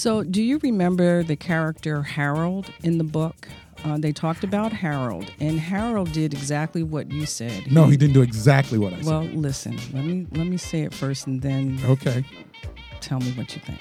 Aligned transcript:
So, 0.00 0.22
do 0.22 0.42
you 0.42 0.58
remember 0.62 1.22
the 1.22 1.36
character 1.36 2.02
Harold 2.02 2.72
in 2.82 2.96
the 2.96 3.04
book? 3.04 3.46
Uh, 3.84 3.98
they 3.98 4.12
talked 4.12 4.44
about 4.44 4.72
Harold, 4.72 5.30
and 5.40 5.60
Harold 5.60 6.10
did 6.12 6.32
exactly 6.32 6.82
what 6.82 7.12
you 7.12 7.26
said. 7.26 7.70
No, 7.70 7.84
he 7.84 7.98
didn't 7.98 8.14
do 8.14 8.22
exactly 8.22 8.78
what 8.78 8.94
I 8.94 8.96
Well, 8.96 9.24
said. 9.24 9.32
Well, 9.32 9.42
listen. 9.42 9.78
Let 9.92 10.06
me 10.06 10.26
let 10.32 10.46
me 10.46 10.56
say 10.56 10.84
it 10.84 10.94
first, 10.94 11.26
and 11.26 11.42
then 11.42 11.78
Okay. 11.84 12.24
tell 13.02 13.20
me 13.20 13.30
what 13.32 13.54
you 13.54 13.60
think. 13.60 13.78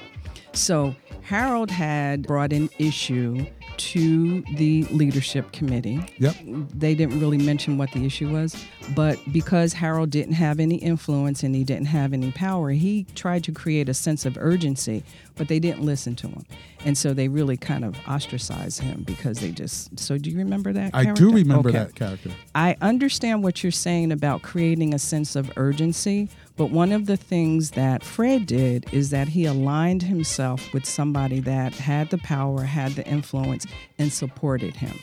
So, 0.60 0.94
Harold 1.22 1.72
had 1.72 2.24
brought 2.24 2.52
an 2.54 2.70
issue 2.80 3.46
to 3.78 4.42
the 4.56 4.84
leadership 4.92 5.54
committee. 5.54 6.02
Yep. 6.18 6.36
They 6.76 6.96
didn't 6.96 7.20
really 7.22 7.38
mention 7.38 7.78
what 7.78 7.92
the 7.94 8.06
issue 8.06 8.30
was, 8.30 8.62
but 8.94 9.18
because 9.32 9.72
Harold 9.72 10.10
didn't 10.10 10.34
have 10.34 10.60
any 10.60 10.76
influence 10.76 11.44
and 11.44 11.56
he 11.56 11.64
didn't 11.64 11.86
have 11.86 12.12
any 12.12 12.32
power, 12.34 12.72
he 12.72 13.06
tried 13.16 13.46
to 13.46 13.54
create 13.54 13.88
a 13.88 13.94
sense 13.94 14.26
of 14.26 14.38
urgency, 14.38 15.02
but 15.38 15.48
they 15.48 15.60
didn't 15.60 15.82
listen 15.86 16.14
to 16.18 16.28
him. 16.28 16.46
And 16.84 16.98
so 16.98 17.14
they 17.14 17.30
really 17.30 17.56
kind 17.56 17.86
of 17.86 17.96
ostracized 18.06 18.82
him 18.82 19.04
because 19.04 19.40
they 19.40 19.52
just. 19.52 19.98
So, 19.98 20.18
do 20.18 20.30
you 20.30 20.38
remember 20.38 20.74
that? 20.74 20.92
Character? 20.92 21.12
I 21.12 21.14
do 21.16 21.32
remember 21.32 21.70
Okay. 21.70 21.78
that 21.78 21.96
character. 21.96 22.32
I 22.56 22.76
understand 22.82 23.44
what 23.44 23.64
you're 23.64 23.72
saying 23.72 24.12
about 24.12 24.42
creating 24.42 24.94
a 24.94 25.00
sense 25.00 25.38
of 25.38 25.52
urgency, 25.56 26.28
but 26.60 26.72
one 26.72 26.92
of 26.92 27.06
the 27.06 27.16
things 27.16 27.72
that 27.72 28.04
Fred 28.04 28.46
did 28.46 28.86
is 28.92 29.12
that 29.12 29.30
he 29.30 29.46
aligned 29.46 30.04
himself 30.04 30.74
with 30.74 30.86
somebody 30.86 31.40
that 31.40 31.74
had 31.74 32.10
the 32.10 32.18
power, 32.18 32.64
had 32.64 32.92
the 32.96 33.08
influence, 33.08 33.66
and 33.98 34.12
supported 34.12 34.76
him. 34.76 35.00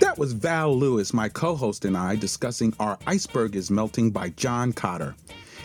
That 0.00 0.14
was 0.16 0.32
Val 0.32 0.74
Lewis, 0.74 1.12
my 1.12 1.28
co 1.28 1.54
host, 1.54 1.84
and 1.84 1.94
I 1.94 2.16
discussing 2.16 2.72
Our 2.80 2.98
Iceberg 3.06 3.54
is 3.54 3.70
Melting 3.70 4.12
by 4.12 4.30
John 4.30 4.72
Kotter. 4.72 5.14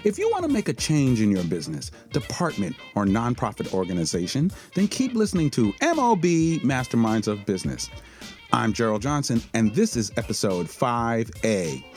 If 0.03 0.19
you 0.19 0.29
want 0.29 0.43
to 0.43 0.51
make 0.51 0.67
a 0.67 0.73
change 0.73 1.21
in 1.21 1.31
your 1.31 1.45
business, 1.45 1.91
department, 2.11 2.75
or 2.95 3.05
nonprofit 3.05 3.73
organization, 3.73 4.51
then 4.75 4.89
keep 4.89 5.13
listening 5.13 5.51
to 5.51 5.67
MOB 5.81 6.25
Masterminds 6.65 7.29
of 7.29 7.45
Business. 7.45 7.89
I'm 8.51 8.73
Gerald 8.73 9.03
Johnson, 9.03 9.41
and 9.53 9.73
this 9.73 9.95
is 9.95 10.11
episode 10.17 10.67
5A. 10.67 11.90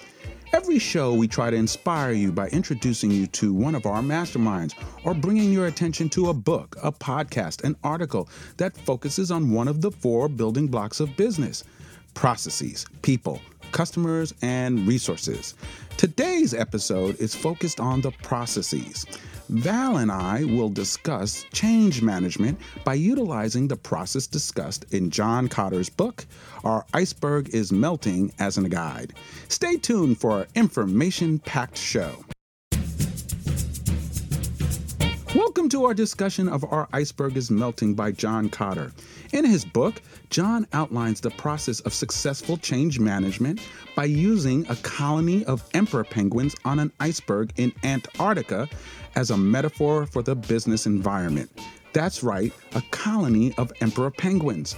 Every 0.55 0.79
show, 0.79 1.13
we 1.13 1.27
try 1.27 1.51
to 1.51 1.57
inspire 1.57 2.13
you 2.13 2.31
by 2.31 2.47
introducing 2.51 3.11
you 3.11 3.27
to 3.27 3.53
one 3.53 3.75
of 3.75 3.87
our 3.87 4.01
masterminds 4.01 4.75
or 5.03 5.13
bringing 5.13 5.53
your 5.53 5.67
attention 5.67 6.09
to 6.11 6.29
a 6.29 6.33
book, 6.33 6.77
a 6.81 6.93
podcast, 6.93 7.65
an 7.65 7.75
article 7.83 8.29
that 8.59 8.77
focuses 8.77 9.33
on 9.33 9.51
one 9.51 9.67
of 9.67 9.81
the 9.81 9.91
four 9.91 10.29
building 10.29 10.69
blocks 10.69 11.01
of 11.01 11.17
business 11.17 11.65
processes, 12.15 12.87
people, 13.03 13.41
customers, 13.73 14.33
and 14.43 14.87
resources. 14.87 15.55
Today's 15.97 16.55
episode 16.55 17.19
is 17.21 17.35
focused 17.35 17.81
on 17.81 18.01
the 18.01 18.13
processes. 18.23 19.07
Val 19.51 19.99
and 19.99 20.11
I 20.11 20.45
will 20.45 20.71
discuss 20.71 21.45
change 21.53 22.01
management 22.01 22.59
by 22.83 22.95
utilizing 22.95 23.69
the 23.69 23.77
process 23.77 24.27
discussed 24.27 24.87
in 24.95 25.11
John 25.11 25.49
Kotter's 25.49 25.91
book, 25.91 26.25
Our 26.65 26.87
Iceberg 26.95 27.51
is 27.51 27.71
Melting, 27.71 28.33
as 28.39 28.57
a 28.57 28.67
guide. 28.67 29.13
Stay 29.49 29.77
tuned 29.77 30.19
for 30.19 30.31
our 30.31 30.47
information 30.55 31.41
packed 31.41 31.77
show. 31.77 32.25
Welcome 35.35 35.69
to 35.71 35.85
our 35.85 35.95
discussion 35.95 36.49
of 36.49 36.65
Our 36.65 36.89
Iceberg 36.93 37.37
is 37.37 37.51
Melting 37.51 37.95
by 37.95 38.13
John 38.13 38.49
Kotter. 38.49 38.93
In 39.33 39.45
his 39.45 39.65
book, 39.65 40.01
John 40.31 40.67
outlines 40.73 41.21
the 41.21 41.31
process 41.31 41.81
of 41.81 41.93
successful 41.93 42.57
change 42.57 42.99
management 42.99 43.61
by 43.97 44.05
using 44.05 44.65
a 44.69 44.77
colony 44.77 45.45
of 45.45 45.69
emperor 45.75 46.05
penguins 46.05 46.55
on 46.65 46.79
an 46.79 46.93
iceberg 47.01 47.53
in 47.57 47.73
Antarctica 47.83 48.69
as 49.17 49.31
a 49.31 49.37
metaphor 49.37 50.07
for 50.07 50.23
the 50.23 50.35
business 50.35 50.87
environment. 50.87 51.51
That's 51.93 52.25
right, 52.25 52.53
a 52.75 52.83
colony 52.91 53.55
of 53.57 53.73
emperor 53.81 54.11
penguins. 54.11 54.75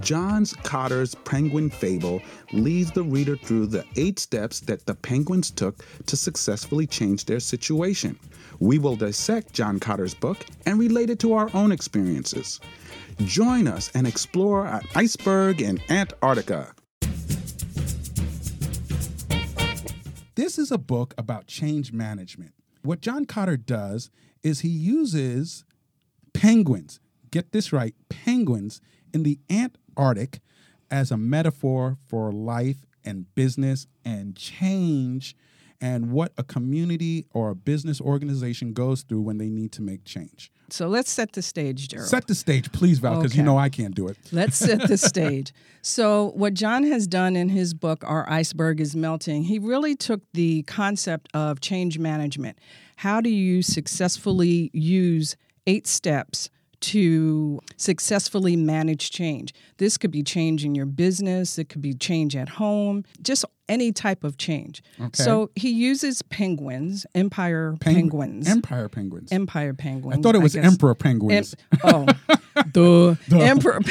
John's 0.00 0.52
Kotter's 0.52 1.14
penguin 1.14 1.70
fable 1.70 2.20
leads 2.52 2.90
the 2.90 3.04
reader 3.04 3.36
through 3.36 3.66
the 3.66 3.84
eight 3.94 4.18
steps 4.18 4.60
that 4.60 4.84
the 4.84 4.96
penguins 4.96 5.52
took 5.52 5.84
to 6.06 6.16
successfully 6.16 6.86
change 6.86 7.24
their 7.24 7.38
situation. 7.38 8.18
We 8.58 8.78
will 8.78 8.96
dissect 8.96 9.52
John 9.52 9.78
Kotter's 9.78 10.14
book 10.14 10.44
and 10.66 10.78
relate 10.78 11.08
it 11.08 11.20
to 11.20 11.34
our 11.34 11.50
own 11.54 11.70
experiences. 11.70 12.58
Join 13.20 13.68
us 13.68 13.90
and 13.94 14.06
explore 14.06 14.66
an 14.66 14.82
iceberg 14.94 15.62
in 15.62 15.80
Antarctica. 15.88 16.74
This 20.34 20.58
is 20.58 20.70
a 20.70 20.78
book 20.78 21.14
about 21.16 21.46
change 21.46 21.92
management. 21.92 22.52
What 22.86 23.00
John 23.00 23.26
Kotter 23.26 23.56
does 23.56 24.10
is 24.44 24.60
he 24.60 24.68
uses 24.68 25.64
penguins, 26.32 27.00
get 27.32 27.50
this 27.50 27.72
right, 27.72 27.96
penguins 28.08 28.80
in 29.12 29.24
the 29.24 29.40
Antarctic 29.50 30.38
as 30.88 31.10
a 31.10 31.16
metaphor 31.16 31.98
for 32.06 32.30
life 32.30 32.86
and 33.04 33.34
business 33.34 33.88
and 34.04 34.36
change 34.36 35.34
and 35.80 36.10
what 36.10 36.32
a 36.38 36.42
community 36.42 37.26
or 37.32 37.50
a 37.50 37.54
business 37.54 38.00
organization 38.00 38.72
goes 38.72 39.02
through 39.02 39.22
when 39.22 39.38
they 39.38 39.48
need 39.48 39.72
to 39.72 39.82
make 39.82 40.04
change. 40.04 40.50
So 40.68 40.88
let's 40.88 41.10
set 41.10 41.32
the 41.32 41.42
stage, 41.42 41.88
Gerald. 41.88 42.08
Set 42.08 42.26
the 42.26 42.34
stage, 42.34 42.72
please, 42.72 42.98
Val, 42.98 43.16
because 43.16 43.36
you 43.36 43.42
know 43.42 43.56
I 43.56 43.68
can't 43.68 43.94
do 43.94 44.08
it. 44.08 44.16
Let's 44.32 44.56
set 44.56 44.88
the 44.88 44.98
stage. 44.98 45.52
So, 45.82 46.32
what 46.34 46.54
John 46.54 46.82
has 46.84 47.06
done 47.06 47.36
in 47.36 47.48
his 47.48 47.72
book, 47.72 48.02
Our 48.04 48.28
Iceberg 48.28 48.80
is 48.80 48.96
Melting, 48.96 49.44
he 49.44 49.60
really 49.60 49.94
took 49.94 50.20
the 50.32 50.62
concept 50.64 51.28
of 51.32 51.60
change 51.60 51.98
management. 51.98 52.58
How 52.96 53.20
do 53.20 53.30
you 53.30 53.62
successfully 53.62 54.70
use 54.72 55.36
eight 55.66 55.86
steps 55.86 56.50
to 56.80 57.60
successfully 57.76 58.56
manage 58.56 59.10
change? 59.10 59.54
This 59.78 59.96
could 59.96 60.10
be 60.10 60.22
change 60.22 60.64
in 60.64 60.74
your 60.74 60.86
business, 60.86 61.58
it 61.58 61.68
could 61.68 61.82
be 61.82 61.94
change 61.94 62.36
at 62.36 62.48
home, 62.48 63.04
just 63.22 63.44
any 63.68 63.92
type 63.92 64.22
of 64.24 64.38
change. 64.38 64.82
Okay. 65.00 65.22
So, 65.22 65.50
he 65.56 65.70
uses 65.70 66.22
penguins, 66.22 67.06
empire 67.14 67.74
Peng- 67.80 67.94
penguins. 67.94 68.48
Empire 68.48 68.88
penguins. 68.88 69.32
Empire 69.32 69.74
penguins. 69.74 70.18
I 70.18 70.22
thought 70.22 70.34
it 70.34 70.42
was 70.42 70.54
emperor 70.56 70.94
penguins. 70.94 71.56
Em- 71.72 71.80
oh, 71.84 72.36
the 72.72 73.18
emperor. 73.32 73.80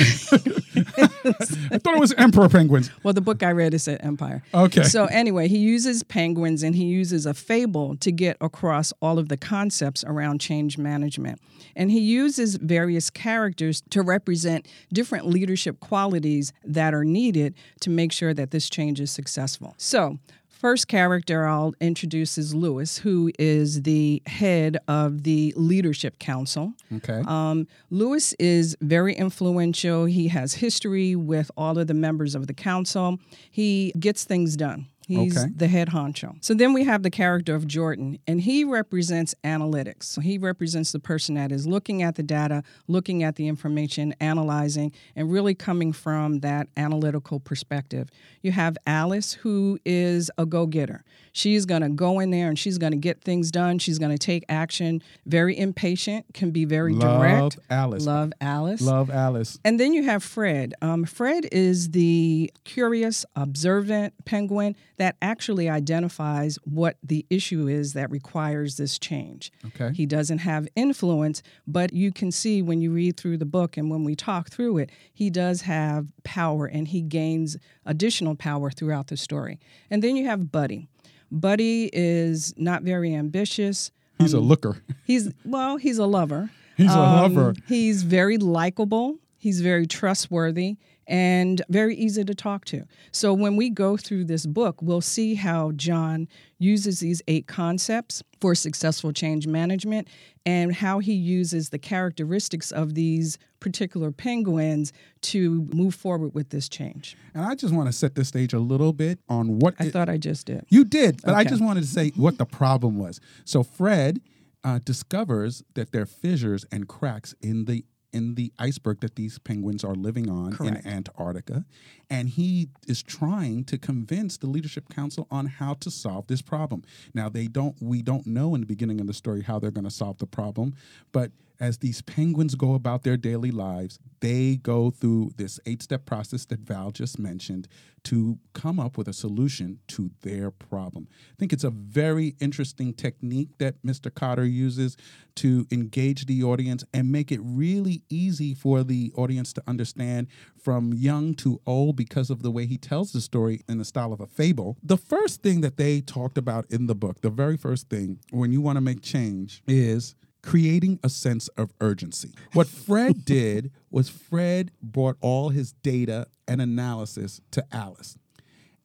I 1.71 1.77
thought 1.77 1.95
it 1.95 1.99
was 1.99 2.13
emperor 2.13 2.49
penguins. 2.49 2.89
well, 3.03 3.13
the 3.13 3.21
book 3.21 3.43
I 3.43 3.51
read 3.51 3.73
is 3.73 3.87
at 3.87 4.03
Empire. 4.03 4.43
Okay. 4.53 4.83
So 4.83 5.05
anyway, 5.05 5.47
he 5.47 5.57
uses 5.57 6.03
penguins 6.03 6.63
and 6.63 6.75
he 6.75 6.85
uses 6.85 7.25
a 7.25 7.33
fable 7.33 7.95
to 7.97 8.11
get 8.11 8.37
across 8.41 8.91
all 9.01 9.19
of 9.19 9.29
the 9.29 9.37
concepts 9.37 10.03
around 10.03 10.41
change 10.41 10.77
management, 10.77 11.39
and 11.75 11.91
he 11.91 11.99
uses 11.99 12.55
various 12.55 13.09
characters 13.09 13.83
to 13.91 14.01
represent 14.01 14.67
different 14.91 15.27
leadership 15.27 15.79
qualities 15.79 16.51
that 16.63 16.93
are 16.93 17.05
needed 17.05 17.53
to 17.81 17.89
make 17.89 18.11
sure 18.11 18.33
that 18.33 18.51
this 18.51 18.69
change 18.69 18.99
is 18.99 19.11
successful. 19.11 19.75
So. 19.77 20.19
First 20.55 20.87
character 20.87 21.45
I'll 21.45 21.75
introduce 21.81 22.37
is 22.37 22.55
Lewis, 22.55 22.97
who 22.99 23.29
is 23.37 23.81
the 23.81 24.21
head 24.25 24.77
of 24.87 25.23
the 25.23 25.53
Leadership 25.57 26.17
Council. 26.17 26.73
Okay. 26.95 27.21
Um, 27.27 27.67
Lewis 27.91 28.33
is 28.39 28.77
very 28.79 29.13
influential. 29.13 30.05
He 30.05 30.29
has 30.29 30.55
history 30.55 31.13
with 31.13 31.51
all 31.57 31.77
of 31.77 31.87
the 31.87 31.93
members 31.93 32.35
of 32.35 32.47
the 32.47 32.53
council. 32.53 33.19
He 33.51 33.91
gets 33.99 34.23
things 34.23 34.55
done. 34.55 34.87
He's 35.07 35.37
Okay. 35.37 35.51
the 35.55 35.67
head 35.67 35.89
honcho. 35.89 36.35
So 36.41 36.53
then 36.53 36.73
we 36.73 36.83
have 36.83 37.03
the 37.03 37.09
character 37.11 37.53
of 37.53 37.67
Jordan, 37.67 38.17
and 38.27 38.41
he 38.41 38.63
represents 38.63 39.35
analytics. 39.43 40.03
So 40.03 40.21
he 40.21 40.37
represents 40.37 40.91
the 40.91 40.99
person 40.99 41.35
that 41.35 41.51
is 41.51 41.67
looking 41.67 42.01
at 42.01 42.15
the 42.15 42.23
data, 42.23 42.63
looking 42.87 43.21
at 43.23 43.35
the 43.35 43.47
information, 43.47 44.13
analyzing, 44.19 44.91
and 45.15 45.31
really 45.31 45.53
coming 45.53 45.93
from 45.93 46.39
that 46.39 46.67
analytical 46.75 47.39
perspective. 47.39 48.09
You 48.41 48.51
have 48.53 48.77
Alice, 48.87 49.33
who 49.33 49.79
is 49.85 50.31
a 50.37 50.45
go 50.45 50.65
getter. 50.65 51.03
She's 51.31 51.65
going 51.65 51.81
to 51.81 51.89
go 51.89 52.19
in 52.19 52.31
there 52.31 52.47
and 52.47 52.57
she's 52.57 52.77
going 52.77 52.93
to 52.93 52.97
get 52.97 53.21
things 53.21 53.51
done. 53.51 53.77
She's 53.77 53.99
going 53.99 54.11
to 54.11 54.17
take 54.17 54.45
action. 54.47 55.01
Very 55.25 55.57
impatient, 55.57 56.25
can 56.33 56.51
be 56.51 56.63
very 56.63 56.93
Love 56.93 57.19
direct. 57.19 57.59
Alice. 57.69 58.05
Love 58.05 58.31
Alice. 58.39 58.81
Love 58.81 59.09
Alice. 59.09 59.59
And 59.65 59.77
then 59.79 59.93
you 59.93 60.03
have 60.03 60.23
Fred. 60.23 60.73
Um, 60.81 61.03
Fred 61.03 61.47
is 61.51 61.89
the 61.91 62.51
curious, 62.63 63.25
observant 63.35 64.13
penguin 64.25 64.75
that 64.97 65.15
actually 65.21 65.69
identifies 65.69 66.57
what 66.63 66.97
the 67.03 67.25
issue 67.29 67.67
is 67.67 67.93
that 67.93 68.09
requires 68.09 68.77
this 68.77 68.97
change. 68.97 69.51
Okay. 69.65 69.91
He 69.93 70.05
doesn't 70.05 70.39
have 70.39 70.67
influence, 70.75 71.43
but 71.67 71.91
you 71.93 72.11
can 72.11 72.31
see 72.31 72.61
when 72.61 72.81
you 72.81 72.91
read 72.91 73.17
through 73.17 73.37
the 73.37 73.45
book 73.45 73.77
and 73.77 73.89
when 73.91 74.03
we 74.03 74.15
talk 74.15 74.49
through 74.49 74.77
it, 74.77 74.89
he 75.13 75.29
does 75.29 75.61
have 75.61 76.07
power 76.23 76.65
and 76.65 76.87
he 76.87 77.01
gains 77.01 77.57
additional 77.85 78.35
power 78.35 78.71
throughout 78.71 79.07
the 79.07 79.17
story. 79.17 79.59
And 79.91 80.01
then 80.01 80.15
you 80.15 80.25
have 80.25 80.51
Buddy. 80.51 80.87
Buddy 81.31 81.89
is 81.91 82.53
not 82.57 82.83
very 82.83 83.13
ambitious. 83.13 83.91
He's 84.19 84.33
a 84.33 84.39
looker. 84.39 84.77
He's 85.05 85.31
well, 85.43 85.75
he's 85.77 85.97
a 85.97 86.05
lover. 86.05 86.49
He's 86.77 86.89
a 86.93 86.97
Um, 86.97 87.35
lover. 87.35 87.53
He's 87.67 88.03
very 88.03 88.37
likable. 88.37 89.17
He's 89.37 89.59
very 89.61 89.85
trustworthy, 89.85 90.77
and 91.07 91.61
very 91.69 91.95
easy 91.95 92.23
to 92.23 92.33
talk 92.33 92.65
to. 92.65 92.83
So 93.11 93.33
when 93.33 93.55
we 93.55 93.69
go 93.69 93.97
through 93.97 94.25
this 94.25 94.45
book, 94.45 94.81
we'll 94.81 95.01
see 95.01 95.35
how 95.35 95.71
John 95.73 96.27
uses 96.57 96.99
these 96.99 97.21
eight 97.27 97.47
concepts 97.47 98.23
for 98.41 98.55
successful 98.55 99.11
change 99.11 99.45
management 99.47 100.07
and 100.45 100.73
how 100.73 100.99
he 100.99 101.13
uses 101.13 101.69
the 101.69 101.79
characteristics 101.79 102.71
of 102.71 102.93
these 102.95 103.37
particular 103.59 104.11
penguins 104.11 104.93
to 105.21 105.67
move 105.73 105.95
forward 105.95 106.33
with 106.33 106.49
this 106.49 106.69
change. 106.69 107.17
And 107.33 107.43
I 107.45 107.55
just 107.55 107.73
want 107.73 107.87
to 107.87 107.93
set 107.93 108.15
the 108.15 108.23
stage 108.23 108.53
a 108.53 108.59
little 108.59 108.93
bit 108.93 109.19
on 109.27 109.59
what 109.59 109.75
I 109.79 109.85
it- 109.85 109.93
thought 109.93 110.09
I 110.09 110.17
just 110.17 110.45
did. 110.47 110.65
You 110.69 110.85
did, 110.85 111.21
but 111.23 111.33
I 111.35 111.43
just 111.43 111.61
wanted 111.63 111.81
to 111.81 111.87
say 111.89 112.11
what 112.15 112.37
the 112.37 112.45
problem 112.45 112.97
was. 112.97 113.19
So 113.43 113.63
Fred 113.63 114.21
uh, 114.63 114.79
discovers 114.83 115.63
that 115.75 115.91
there 115.91 116.01
are 116.03 116.07
fissures 116.07 116.65
and 116.71 116.87
cracks 116.87 117.35
in 117.41 117.65
the 117.65 117.85
in 118.15 118.35
the 118.35 118.53
iceberg 118.57 119.01
that 119.01 119.17
these 119.17 119.37
penguins 119.39 119.83
are 119.83 119.93
living 119.93 120.29
on 120.29 120.53
Correct. 120.53 120.85
in 120.85 120.91
Antarctica, 120.91 121.65
and 122.09 122.29
he 122.29 122.69
is 122.87 123.03
trying 123.03 123.65
to 123.65 123.77
convince 123.77 124.37
the 124.37 124.47
leadership 124.47 124.87
council 124.87 125.27
on 125.29 125.47
how 125.47 125.73
to 125.75 125.91
solve 125.91 126.27
this 126.27 126.41
problem. 126.41 126.83
Now 127.13 127.27
they 127.27 127.47
don't 127.47 127.75
we 127.81 128.01
don't 128.01 128.25
know 128.25 128.55
in 128.55 128.61
the 128.61 128.67
beginning 128.67 129.01
of 129.01 129.07
the 129.07 129.13
story 129.13 129.41
how 129.41 129.59
they're 129.59 129.69
going 129.69 129.83
to 129.83 129.91
solve 129.91 130.19
the 130.19 130.25
problem, 130.25 130.75
but 131.11 131.31
as 131.59 131.79
these 131.79 132.01
penguins 132.01 132.55
go 132.55 132.73
about 132.73 133.03
their 133.03 133.17
daily 133.17 133.51
lives, 133.51 133.99
they 134.19 134.57
go 134.57 134.89
through 134.89 135.31
this 135.37 135.59
eight 135.65 135.83
step 135.83 136.05
process 136.05 136.45
that 136.45 136.59
Val 136.59 136.91
just 136.91 137.19
mentioned 137.19 137.67
to 138.05 138.37
come 138.53 138.79
up 138.79 138.97
with 138.97 139.07
a 139.07 139.13
solution 139.13 139.79
to 139.87 140.11
their 140.21 140.51
problem. 140.51 141.07
I 141.11 141.35
think 141.39 141.51
it's 141.51 141.63
a 141.63 141.71
very 141.71 142.35
interesting 142.39 142.93
technique 142.93 143.49
that 143.57 143.81
Mr. 143.83 144.11
Kotter 144.11 144.49
uses 144.49 144.95
to 145.35 145.65
engage 145.71 146.27
the 146.27 146.43
audience 146.43 146.83
and 146.93 147.11
make 147.11 147.31
it 147.31 147.39
really 147.43 148.03
easy 148.09 148.53
for 148.53 148.83
the 148.83 149.11
audience 149.15 149.51
to 149.53 149.63
understand 149.67 150.27
from 150.57 150.93
young 150.93 151.33
to 151.35 151.59
old 151.65 151.95
because 151.95 152.29
of 152.29 152.43
the 152.43 152.51
way 152.51 152.65
he 152.65 152.77
tells 152.77 153.11
the 153.11 153.21
story 153.21 153.61
in 153.67 153.79
the 153.79 153.85
style 153.85 154.13
of 154.13 154.21
a 154.21 154.27
fable. 154.27 154.77
The 154.83 154.97
first 154.97 155.41
thing 155.41 155.61
that 155.61 155.77
they 155.77 156.01
talked 156.01 156.37
about 156.37 156.65
in 156.69 156.85
the 156.85 156.95
book, 156.95 157.21
the 157.21 157.29
very 157.31 157.57
first 157.57 157.89
thing 157.89 158.19
when 158.29 158.51
you 158.51 158.61
want 158.61 158.77
to 158.77 158.81
make 158.81 159.01
change 159.01 159.63
is 159.67 160.15
creating 160.45 160.99
a 161.03 161.09
sense 161.09 161.47
of 161.49 161.73
urgency. 161.81 162.31
What 162.53 162.67
Fred 162.67 163.25
did 163.25 163.71
was 163.89 164.09
Fred 164.09 164.71
brought 164.81 165.17
all 165.19 165.49
his 165.49 165.73
data 165.73 166.27
and 166.47 166.61
analysis 166.61 167.41
to 167.51 167.65
Alice. 167.71 168.17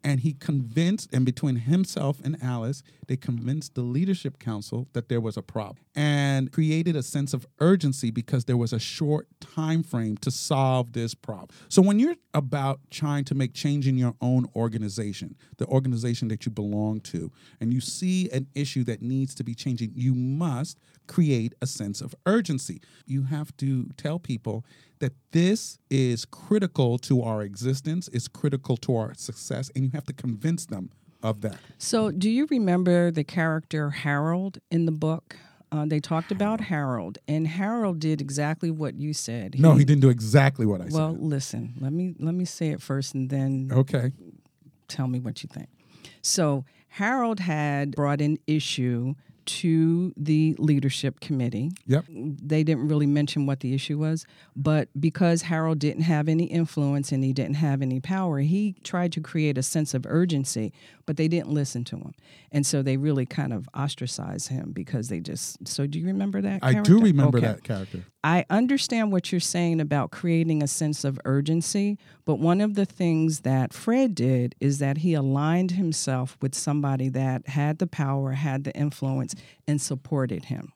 And 0.02 0.20
he 0.20 0.32
convinced, 0.32 1.12
and 1.12 1.26
between 1.26 1.56
himself 1.56 2.20
and 2.24 2.42
Alice, 2.42 2.82
they 3.06 3.18
convinced 3.18 3.74
the 3.74 3.82
leadership 3.82 4.38
council 4.38 4.88
that 4.94 5.10
there 5.10 5.20
was 5.20 5.36
a 5.36 5.42
problem 5.42 5.84
and 5.94 6.50
created 6.50 6.96
a 6.96 7.02
sense 7.02 7.34
of 7.34 7.46
urgency 7.58 8.10
because 8.10 8.46
there 8.46 8.56
was 8.56 8.72
a 8.72 8.78
short 8.78 9.28
time 9.40 9.82
frame 9.82 10.16
to 10.18 10.30
solve 10.30 10.94
this 10.94 11.14
problem. 11.14 11.48
So 11.68 11.82
when 11.82 11.98
you're 11.98 12.14
about 12.32 12.80
trying 12.90 13.24
to 13.24 13.34
make 13.34 13.52
change 13.52 13.86
in 13.86 13.98
your 13.98 14.14
own 14.22 14.46
organization, 14.56 15.36
the 15.58 15.66
organization 15.66 16.28
that 16.28 16.46
you 16.46 16.50
belong 16.50 17.00
to, 17.00 17.30
and 17.60 17.74
you 17.74 17.82
see 17.82 18.30
an 18.30 18.46
issue 18.54 18.84
that 18.84 19.02
needs 19.02 19.34
to 19.34 19.44
be 19.44 19.54
changing, 19.54 19.92
you 19.94 20.14
must 20.14 20.78
create 21.06 21.54
a 21.60 21.66
sense 21.66 22.00
of 22.00 22.14
urgency. 22.26 22.80
You 23.06 23.24
have 23.24 23.56
to 23.58 23.88
tell 23.96 24.18
people 24.18 24.64
that 25.00 25.12
this 25.32 25.78
is 25.90 26.24
critical 26.24 26.98
to 26.98 27.22
our 27.22 27.42
existence, 27.42 28.08
it's 28.12 28.28
critical 28.28 28.76
to 28.78 28.96
our 28.96 29.14
success, 29.14 29.70
and 29.74 29.84
you 29.84 29.90
have 29.94 30.04
to 30.06 30.12
convince 30.12 30.66
them 30.66 30.90
of 31.22 31.40
that. 31.42 31.58
So, 31.78 32.10
do 32.10 32.30
you 32.30 32.46
remember 32.50 33.10
the 33.10 33.24
character 33.24 33.90
Harold 33.90 34.58
in 34.70 34.86
the 34.86 34.92
book? 34.92 35.36
Uh, 35.72 35.86
they 35.86 36.00
talked 36.00 36.32
about 36.32 36.62
Harold, 36.62 37.18
and 37.28 37.46
Harold 37.46 38.00
did 38.00 38.20
exactly 38.20 38.70
what 38.72 38.94
you 38.98 39.12
said. 39.14 39.56
No, 39.58 39.74
he 39.76 39.84
didn't 39.84 40.00
do 40.02 40.08
exactly 40.08 40.66
what 40.66 40.80
I 40.80 40.84
Well, 40.84 40.90
said. 40.90 40.96
Well, 40.96 41.16
listen. 41.28 41.74
Let 41.80 41.92
me 41.92 42.14
let 42.18 42.34
me 42.34 42.44
say 42.44 42.70
it 42.70 42.82
first, 42.82 43.14
and 43.14 43.30
then 43.30 43.68
Okay. 43.72 44.12
tell 44.88 45.06
me 45.06 45.20
what 45.20 45.42
you 45.44 45.48
think. 45.52 45.68
So 46.22 46.64
Harold 46.88 47.38
had 47.40 47.92
brought 47.92 48.20
an 48.20 48.38
issue 48.48 49.14
to 49.60 50.12
the 50.16 50.54
leadership 50.58 51.20
committee. 51.20 51.70
Yep. 51.86 52.04
They 52.08 52.62
didn't 52.62 52.86
really 52.88 53.06
mention 53.06 53.46
what 53.46 53.60
the 53.60 53.74
issue 53.74 53.98
was, 53.98 54.26
but 54.54 54.88
because 54.98 55.42
Harold 55.42 55.78
didn't 55.78 56.02
have 56.02 56.28
any 56.28 56.44
influence 56.44 57.10
and 57.12 57.24
he 57.24 57.32
didn't 57.32 57.54
have 57.56 57.82
any 57.82 57.98
power, 58.00 58.38
he 58.40 58.76
tried 58.84 59.12
to 59.12 59.20
create 59.20 59.58
a 59.58 59.62
sense 59.62 59.92
of 59.94 60.06
urgency, 60.08 60.72
but 61.06 61.16
they 61.16 61.26
didn't 61.28 61.50
listen 61.50 61.82
to 61.84 61.96
him. 61.96 62.12
And 62.52 62.64
so 62.66 62.82
they 62.82 62.96
really 62.96 63.26
kind 63.26 63.52
of 63.52 63.68
ostracized 63.74 64.48
him 64.48 64.72
because 64.72 65.08
they 65.08 65.20
just. 65.20 65.66
So 65.66 65.86
do 65.86 65.98
you 65.98 66.06
remember 66.06 66.40
that? 66.40 66.62
Character? 66.62 66.80
I 66.80 66.82
do 66.82 67.00
remember 67.00 67.38
Okay. 67.38 67.46
that 67.48 67.64
character. 67.64 68.04
I 68.22 68.44
understand 68.50 69.12
what 69.12 69.32
you're 69.32 69.40
saying 69.40 69.80
about 69.80 70.10
creating 70.10 70.62
a 70.62 70.66
sense 70.66 71.04
of 71.04 71.18
urgency, 71.24 71.98
but 72.26 72.34
one 72.34 72.60
of 72.60 72.74
the 72.74 72.84
things 72.84 73.40
that 73.40 73.72
Fred 73.72 74.14
did 74.14 74.54
is 74.60 74.78
that 74.78 74.98
he 74.98 75.14
aligned 75.14 75.70
himself 75.72 76.36
with 76.42 76.54
somebody 76.54 77.08
that 77.08 77.48
had 77.48 77.78
the 77.78 77.86
power, 77.86 78.32
had 78.32 78.64
the 78.64 78.76
influence, 78.76 79.34
and 79.66 79.80
supported 79.80 80.46
him. 80.46 80.72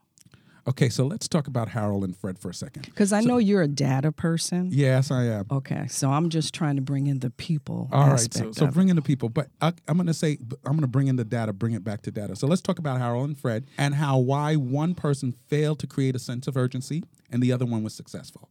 Okay, 0.67 0.89
so 0.89 1.05
let's 1.05 1.29
talk 1.29 1.47
about 1.47 1.69
Harold 1.69 2.05
and 2.05 2.17
Fred 2.17 2.39
for 2.39 2.49
a 2.49 2.55
second. 2.55 2.87
Because 2.87 3.13
I 3.13 3.21
know 3.21 3.37
you're 3.37 3.61
a 3.61 3.69
data 3.69 4.11
person. 4.11 4.71
Yes, 4.73 5.11
I 5.11 5.25
am. 5.25 5.45
Okay, 5.51 5.87
so 5.89 6.11
I'm 6.11 6.31
just 6.31 6.55
trying 6.55 6.77
to 6.77 6.83
bring 6.83 7.07
in 7.07 7.19
the 7.19 7.29
people 7.29 7.91
All 7.93 8.09
right, 8.09 8.33
so, 8.33 8.51
so 8.51 8.67
bring 8.69 8.89
in 8.89 8.97
the 8.97 9.03
people, 9.03 9.29
but 9.29 9.49
I, 9.61 9.75
I'm 9.87 9.99
going 9.99 10.07
to 10.07 10.15
say 10.15 10.39
I'm 10.65 10.73
going 10.73 10.81
to 10.81 10.87
bring 10.87 11.09
in 11.09 11.17
the 11.17 11.25
data, 11.25 11.53
bring 11.53 11.75
it 11.75 11.85
back 11.85 12.01
to 12.03 12.11
data. 12.11 12.35
So 12.35 12.47
let's 12.47 12.63
talk 12.63 12.79
about 12.79 12.99
Harold 12.99 13.29
and 13.29 13.39
Fred 13.39 13.67
and 13.77 13.95
how 13.95 14.17
why 14.19 14.55
one 14.55 14.95
person 14.95 15.33
failed 15.33 15.81
to 15.81 15.87
create 15.87 16.17
a 16.17 16.19
sense 16.19 16.47
of 16.47 16.57
urgency 16.57 17.05
and 17.31 17.43
the 17.43 17.53
other 17.53 17.67
one 17.67 17.83
was 17.83 17.95
successful. 17.95 18.49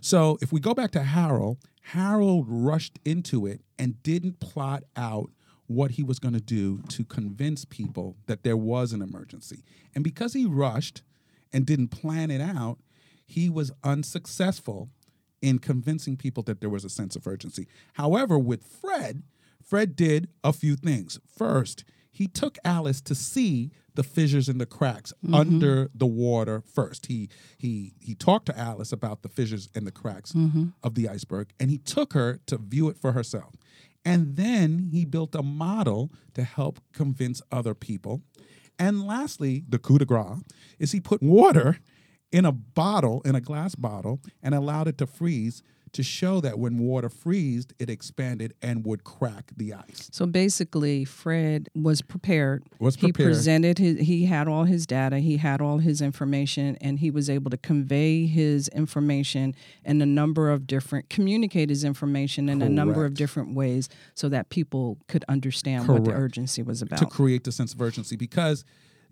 So 0.00 0.38
if 0.40 0.52
we 0.52 0.60
go 0.60 0.72
back 0.72 0.92
to 0.92 1.02
Harold, 1.02 1.58
Harold 1.82 2.46
rushed 2.48 3.00
into 3.04 3.46
it 3.46 3.62
and 3.76 4.00
didn't 4.04 4.38
plot 4.38 4.84
out 4.96 5.30
what 5.70 5.92
he 5.92 6.02
was 6.02 6.18
going 6.18 6.34
to 6.34 6.40
do 6.40 6.82
to 6.88 7.04
convince 7.04 7.64
people 7.64 8.16
that 8.26 8.42
there 8.42 8.56
was 8.56 8.92
an 8.92 9.00
emergency. 9.00 9.62
And 9.94 10.02
because 10.02 10.32
he 10.32 10.44
rushed 10.44 11.02
and 11.52 11.64
didn't 11.64 11.88
plan 11.88 12.28
it 12.28 12.40
out, 12.40 12.78
he 13.24 13.48
was 13.48 13.70
unsuccessful 13.84 14.90
in 15.40 15.60
convincing 15.60 16.16
people 16.16 16.42
that 16.42 16.60
there 16.60 16.68
was 16.68 16.84
a 16.84 16.90
sense 16.90 17.14
of 17.14 17.24
urgency. 17.24 17.68
However, 17.92 18.36
with 18.36 18.64
Fred, 18.64 19.22
Fred 19.62 19.94
did 19.94 20.28
a 20.42 20.52
few 20.52 20.74
things. 20.74 21.20
First, 21.24 21.84
he 22.10 22.26
took 22.26 22.58
Alice 22.64 23.00
to 23.02 23.14
see 23.14 23.70
the 23.94 24.02
fissures 24.02 24.48
and 24.48 24.60
the 24.60 24.66
cracks 24.66 25.12
mm-hmm. 25.24 25.34
under 25.34 25.88
the 25.94 26.06
water 26.06 26.62
first. 26.66 27.06
He 27.06 27.28
he 27.56 27.94
he 28.00 28.14
talked 28.14 28.46
to 28.46 28.58
Alice 28.58 28.92
about 28.92 29.22
the 29.22 29.28
fissures 29.28 29.68
and 29.74 29.86
the 29.86 29.92
cracks 29.92 30.32
mm-hmm. 30.32 30.68
of 30.82 30.94
the 30.94 31.08
iceberg 31.08 31.52
and 31.60 31.70
he 31.70 31.78
took 31.78 32.12
her 32.12 32.40
to 32.46 32.58
view 32.58 32.88
it 32.88 32.98
for 32.98 33.12
herself. 33.12 33.54
And 34.04 34.36
then 34.36 34.88
he 34.92 35.04
built 35.04 35.34
a 35.34 35.42
model 35.42 36.10
to 36.34 36.42
help 36.42 36.80
convince 36.92 37.42
other 37.52 37.74
people. 37.74 38.22
And 38.78 39.06
lastly, 39.06 39.64
the 39.68 39.78
coup 39.78 39.98
de 39.98 40.06
grace 40.06 40.42
is 40.78 40.92
he 40.92 41.00
put 41.00 41.22
water 41.22 41.78
in 42.32 42.44
a 42.44 42.52
bottle, 42.52 43.20
in 43.24 43.34
a 43.34 43.40
glass 43.40 43.74
bottle, 43.74 44.20
and 44.42 44.54
allowed 44.54 44.88
it 44.88 44.98
to 44.98 45.06
freeze 45.06 45.62
to 45.92 46.02
show 46.02 46.40
that 46.40 46.58
when 46.58 46.78
water 46.78 47.08
freezed, 47.08 47.74
it 47.78 47.90
expanded 47.90 48.54
and 48.62 48.84
would 48.84 49.04
crack 49.04 49.50
the 49.56 49.74
ice. 49.74 50.08
So 50.12 50.26
basically, 50.26 51.04
Fred 51.04 51.68
was 51.74 52.02
prepared. 52.02 52.64
Was 52.78 52.96
prepared. 52.96 53.16
He 53.16 53.24
presented 53.24 53.78
his. 53.78 54.00
He 54.00 54.26
had 54.26 54.48
all 54.48 54.64
his 54.64 54.86
data. 54.86 55.18
He 55.18 55.38
had 55.38 55.60
all 55.60 55.78
his 55.78 56.00
information, 56.00 56.76
and 56.80 56.98
he 57.00 57.10
was 57.10 57.28
able 57.28 57.50
to 57.50 57.56
convey 57.56 58.26
his 58.26 58.68
information 58.68 59.54
in 59.84 60.00
a 60.00 60.06
number 60.06 60.50
of 60.50 60.66
different, 60.66 61.10
communicate 61.10 61.70
his 61.70 61.84
information 61.84 62.48
in 62.48 62.62
a 62.62 62.68
number 62.68 63.04
of 63.04 63.14
different 63.14 63.54
ways, 63.54 63.88
so 64.14 64.28
that 64.28 64.48
people 64.50 64.98
could 65.08 65.24
understand 65.28 65.88
what 65.88 66.04
the 66.04 66.12
urgency 66.12 66.62
was 66.62 66.82
about. 66.82 66.98
to 66.98 67.06
create 67.06 67.44
the 67.44 67.52
sense 67.52 67.74
of 67.74 67.80
urgency 67.80 68.16
because 68.16 68.64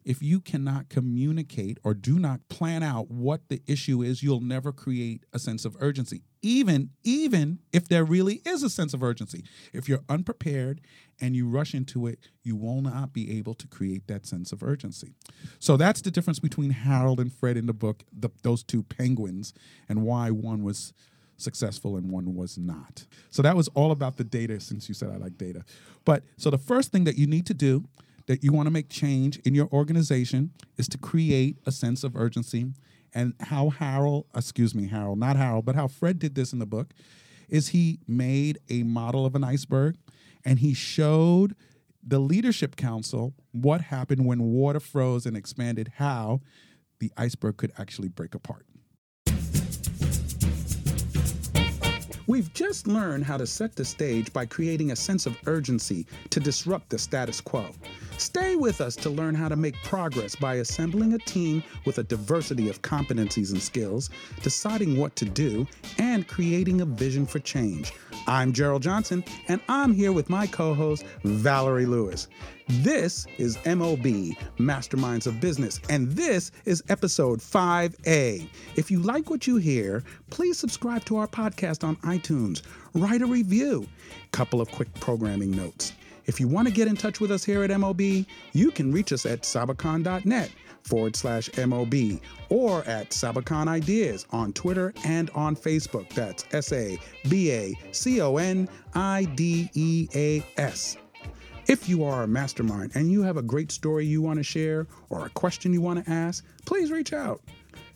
if 0.09 0.23
you 0.23 0.41
cannot 0.41 0.88
communicate 0.88 1.79
or 1.85 1.93
do 1.93 2.19
not 2.19 2.41
plan 2.49 2.83
out 2.83 3.11
what 3.11 3.47
the 3.50 3.61
issue 3.67 4.00
is 4.00 4.23
you'll 4.23 4.41
never 4.41 4.73
create 4.73 5.23
a 5.35 5.38
sense 5.38 5.67
of 5.67 5.77
urgency 5.81 6.23
even 6.41 6.88
even 7.05 7.59
if 7.75 7.87
there 7.87 8.05
really 8.05 8.41
is 8.47 8.62
a 8.62 8.71
sense 8.71 8.95
of 8.95 9.03
urgency 9.03 9.45
if 9.75 9.87
you're 9.87 10.03
unprepared 10.09 10.81
and 11.21 11.37
you 11.37 11.47
rush 11.47 11.75
into 11.75 12.07
it 12.07 12.31
you 12.43 12.57
will 12.57 12.81
not 12.81 13.12
be 13.12 13.37
able 13.37 13.53
to 13.53 13.69
create 13.69 14.07
that 14.07 14.25
sense 14.25 14.50
of 14.50 14.62
urgency 14.62 15.12
so 15.59 15.77
that's 15.77 16.00
the 16.00 16.11
difference 16.11 16.38
between 16.38 16.71
harold 16.71 17.21
and 17.21 17.31
fred 17.31 17.59
in 17.59 17.67
the 17.67 17.75
book 17.75 18.03
the, 18.11 18.31
those 18.43 18.62
two 18.62 18.83
penguins 18.83 19.53
and 19.91 20.03
why 20.03 20.31
one 20.31 20.62
was 20.62 20.95
successful 21.37 21.97
and 21.97 22.11
one 22.11 22.35
was 22.35 22.59
not. 22.59 23.07
So 23.31 23.43
that 23.43 23.55
was 23.55 23.69
all 23.69 23.93
about 23.93 24.17
the 24.17 24.25
data 24.25 24.59
since 24.59 24.88
you 24.88 24.95
said 24.95 25.11
I 25.11 25.19
like 25.19 25.38
data. 25.38 25.65
But 26.05 26.25
so 26.37 26.50
the 26.50 26.59
first 26.59 26.91
thing 26.91 27.05
that 27.05 27.17
you 27.17 27.29
need 27.29 27.47
to 27.47 27.55
do 27.55 27.85
that 28.29 28.45
you 28.45 28.53
want 28.53 28.67
to 28.67 28.71
make 28.71 28.89
change 28.89 29.39
in 29.39 29.55
your 29.55 29.69
organization 29.73 30.53
is 30.77 30.87
to 30.87 30.99
create 30.99 31.59
a 31.67 31.73
sense 31.73 32.05
of 32.05 32.15
urgency 32.15 32.67
and 33.15 33.33
how 33.41 33.71
Harold, 33.71 34.27
excuse 34.37 34.75
me, 34.75 34.87
Harold, 34.87 35.19
not 35.19 35.37
Harold, 35.37 35.65
but 35.65 35.75
how 35.75 35.89
Fred 35.89 36.19
did 36.19 36.35
this 36.35 36.53
in 36.53 36.59
the 36.59 36.67
book 36.67 36.93
is 37.49 37.69
he 37.69 37.99
made 38.07 38.59
a 38.69 38.83
model 38.83 39.25
of 39.25 39.35
an 39.35 39.43
iceberg 39.43 39.97
and 40.45 40.59
he 40.59 40.75
showed 40.75 41.57
the 42.07 42.19
leadership 42.19 42.77
council 42.77 43.35
what 43.53 43.81
happened 43.81 44.27
when 44.27 44.43
water 44.43 44.79
froze 44.79 45.25
and 45.25 45.35
expanded 45.35 45.93
how 45.97 46.41
the 47.01 47.11
iceberg 47.17 47.57
could 47.57 47.73
actually 47.79 48.09
break 48.09 48.35
apart. 48.35 48.67
We've 52.29 52.53
just 52.53 52.87
learned 52.87 53.25
how 53.25 53.39
to 53.39 53.47
set 53.47 53.75
the 53.75 53.87
stage 53.87 54.31
by 54.35 54.45
creating 54.45 54.91
a 54.91 54.97
sense 54.97 55.25
of 55.25 55.39
urgency 55.47 56.05
to 56.29 56.39
disrupt 56.39 56.91
the 56.91 56.99
status 56.99 57.41
quo. 57.41 57.71
Stay 58.19 58.55
with 58.55 58.83
us 58.83 58.95
to 58.97 59.09
learn 59.09 59.35
how 59.35 59.49
to 59.49 59.57
make 59.57 59.83
progress 59.83 60.37
by 60.37 60.57
assembling 60.57 61.15
a 61.15 61.19
team 61.21 61.65
with 61.87 61.97
a 61.97 62.03
diversity 62.03 62.69
of 62.69 62.83
competencies 62.83 63.53
and 63.53 63.63
skills, 63.63 64.11
deciding 64.43 64.99
what 64.99 65.17
to 65.17 65.25
do, 65.25 65.67
and 65.97 66.29
creating 66.29 66.83
a 66.83 66.85
vision 66.85 67.25
for 67.25 67.39
change. 67.39 67.95
I'm 68.29 68.53
Gerald 68.53 68.83
Johnson, 68.83 69.25
and 69.49 69.59
I'm 69.71 69.95
here 69.95 70.13
with 70.13 70.29
my 70.29 70.47
co 70.47 70.75
host, 70.75 71.03
Valerie 71.25 71.87
Lewis. 71.87 72.29
This 72.69 73.27
is 73.39 73.57
MOB, 73.65 74.35
Masterminds 74.59 75.27
of 75.27 75.41
Business, 75.41 75.81
and 75.89 76.11
this 76.11 76.53
is 76.67 76.85
episode 76.91 77.41
5A. 77.41 78.47
If 78.77 78.91
you 78.91 79.01
like 79.01 79.31
what 79.31 79.47
you 79.47 79.57
hear, 79.57 80.05
please 80.29 80.59
subscribe 80.59 81.07
to 81.07 81.17
our 81.17 81.27
podcast 81.27 81.83
on 81.83 81.97
iTunes, 81.97 82.61
write 82.93 83.23
a 83.23 83.27
review. 83.27 83.87
Couple 84.33 84.61
of 84.61 84.71
quick 84.73 84.93
programming 85.01 85.53
notes. 85.53 85.95
If 86.27 86.39
you 86.39 86.49
want 86.49 86.69
to 86.69 86.75
get 86.75 86.87
in 86.87 86.99
touch 86.99 87.21
with 87.21 87.31
us 87.31 87.43
here 87.43 87.65
at 87.65 87.81
MOB, 87.81 88.03
you 88.53 88.71
can 88.71 88.93
reach 88.93 89.11
us 89.15 89.25
at 89.25 89.45
sabacon.net 89.45 90.51
forward 90.88 91.14
slash 91.14 91.50
MOB 91.57 91.95
or 92.49 92.83
at 92.85 93.11
Sabacon 93.11 93.68
Ideas 93.68 94.26
on 94.30 94.52
Twitter 94.52 94.92
and 95.04 95.30
on 95.30 95.54
Facebook. 95.54 96.09
That's 96.14 96.45
S 96.52 96.73
A 96.73 96.99
B 97.28 97.52
A 97.52 97.75
C 97.92 98.21
O 98.21 98.37
N 98.38 98.68
I 98.95 99.25
D 99.35 99.71
E 99.75 100.09
A 100.14 100.45
S. 100.57 100.97
If 101.66 101.87
you 101.87 102.02
are 102.02 102.23
a 102.23 102.26
mastermind 102.26 102.92
and 102.95 103.12
you 103.12 103.23
have 103.23 103.37
a 103.37 103.42
great 103.42 103.71
story 103.71 104.07
you 104.07 104.23
want 104.23 104.38
to 104.38 104.42
share 104.42 104.87
or 105.11 105.26
a 105.26 105.30
question 105.30 105.75
you 105.75 105.83
want 105.83 106.02
to 106.02 106.11
ask, 106.11 106.45
please 106.64 106.90
reach 106.90 107.12
out. 107.12 107.42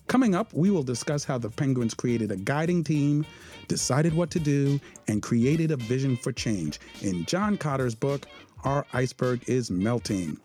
Coming 0.08 0.34
up, 0.34 0.52
we 0.52 0.68
will 0.68 0.82
discuss 0.82 1.24
how 1.24 1.38
the 1.38 1.48
Penguins 1.48 1.94
created 1.94 2.30
a 2.30 2.36
guiding 2.36 2.84
team, 2.84 3.24
decided 3.68 4.12
what 4.12 4.30
to 4.32 4.38
do, 4.38 4.78
and 5.08 5.22
created 5.22 5.70
a 5.70 5.76
vision 5.76 6.18
for 6.18 6.32
change 6.32 6.80
in 7.00 7.24
John 7.24 7.56
Kotter's 7.56 7.94
book, 7.94 8.26
Our 8.64 8.84
Iceberg 8.92 9.48
is 9.48 9.70
Melting. 9.70 10.38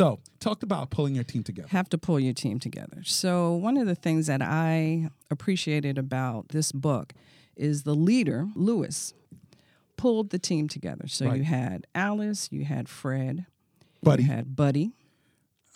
So, 0.00 0.18
talked 0.38 0.62
about 0.62 0.88
pulling 0.88 1.14
your 1.14 1.24
team 1.24 1.42
together. 1.42 1.68
have 1.68 1.90
to 1.90 1.98
pull 1.98 2.18
your 2.18 2.32
team 2.32 2.58
together. 2.58 3.02
So, 3.04 3.52
one 3.52 3.76
of 3.76 3.86
the 3.86 3.94
things 3.94 4.28
that 4.28 4.40
I 4.40 5.10
appreciated 5.30 5.98
about 5.98 6.48
this 6.48 6.72
book 6.72 7.12
is 7.54 7.82
the 7.82 7.94
leader, 7.94 8.48
Lewis, 8.54 9.12
pulled 9.98 10.30
the 10.30 10.38
team 10.38 10.68
together. 10.68 11.06
So, 11.06 11.26
Right. 11.26 11.36
you 11.36 11.44
had 11.44 11.86
Alice, 11.94 12.48
you 12.50 12.64
had 12.64 12.88
Fred, 12.88 13.44
Buddy, 14.02 14.22
you 14.22 14.30
had 14.30 14.56
Buddy, 14.56 14.92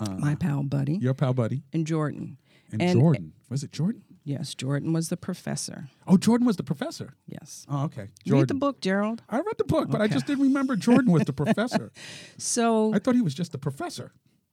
my 0.01 0.33
uh, 0.33 0.37
pal 0.37 0.63
Buddy, 0.63 0.95
your 0.97 1.13
pal 1.13 1.35
buddy, 1.35 1.63
and 1.75 1.87
Jordan. 1.87 2.39
and, 2.73 2.81
And- 2.81 2.99
Jordan. 2.99 3.33
Was 3.51 3.63
it 3.63 3.73
Jordan? 3.73 4.04
Yes, 4.25 4.55
Jordan 4.55 4.93
was 4.95 5.11
the 5.11 5.17
professor. 5.19 5.89
Oh, 6.07 6.17
Jordan 6.17 6.47
was 6.47 6.57
the 6.57 6.63
professor. 6.63 7.15
Yes. 7.27 7.67
Oh, 7.69 7.85
okay. 7.85 8.09
Read 8.27 8.49
the 8.49 8.55
book, 8.55 8.81
Gerald. 8.81 9.23
I 9.29 9.37
read 9.37 9.59
the 9.59 9.65
book, 9.65 9.91
but 9.91 10.01
I 10.01 10.09
just 10.09 10.27
didn't 10.27 10.45
remember 10.45 10.77
Jordan 10.77 11.13
was 11.13 11.25
the 11.25 11.33
professor. 11.45 11.93
So, 12.39 12.95
I 12.95 12.99
thought 12.99 13.15
he 13.15 13.23
was 13.23 13.35
just 13.35 13.53
the 13.53 13.59
professor. 13.59 14.13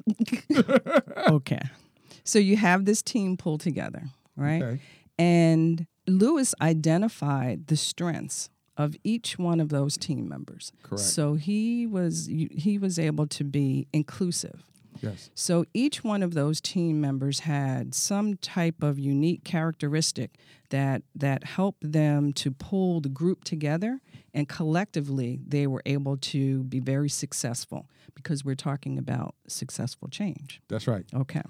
okay. 1.30 1.62
So, 2.25 2.38
you 2.38 2.58
have 2.58 2.84
this 2.84 3.01
team 3.01 3.38
pulled 3.38 3.62
together, 3.62 4.04
right? 4.36 4.62
Okay. 4.62 4.82
And 5.18 5.88
Lewis 6.08 6.54
identified 6.62 7.68
the 7.68 7.78
strengths 7.78 8.50
of 8.78 8.96
each 9.04 9.38
one 9.38 9.60
of 9.60 9.70
those 9.70 9.98
team 9.98 10.28
members. 10.28 10.72
Correct. 10.84 11.04
So 11.04 11.36
he 11.36 11.86
was 11.86 12.25
he 12.25 12.78
was 12.78 12.98
able 12.98 13.28
to 13.28 13.44
be 13.44 13.88
inclusive. 13.94 14.63
Yes. 15.01 15.29
So 15.33 15.65
each 15.74 16.03
one 16.03 16.24
of 16.24 16.33
those 16.33 16.62
team 16.62 17.00
members 17.01 17.41
had 17.41 17.95
some 17.95 18.38
type 18.38 18.83
of 18.83 19.00
unique 19.00 19.43
characteristic 19.43 20.31
that 20.69 21.03
that 21.15 21.43
helped 21.43 21.91
them 21.91 22.33
to 22.33 22.51
pull 22.51 23.01
the 23.01 23.10
group 23.10 23.43
together 23.43 24.00
and 24.33 24.48
collectively 24.48 25.39
they 25.45 25.67
were 25.67 25.81
able 25.86 26.17
to 26.17 26.63
be 26.63 26.79
very 26.79 27.10
successful 27.10 27.89
because 28.15 28.45
we're 28.45 28.55
talking 28.55 28.98
about 28.98 29.36
successful 29.48 30.07
change. 30.07 30.62
That's 30.67 30.88
right. 30.88 31.05
Okay. 31.13 31.41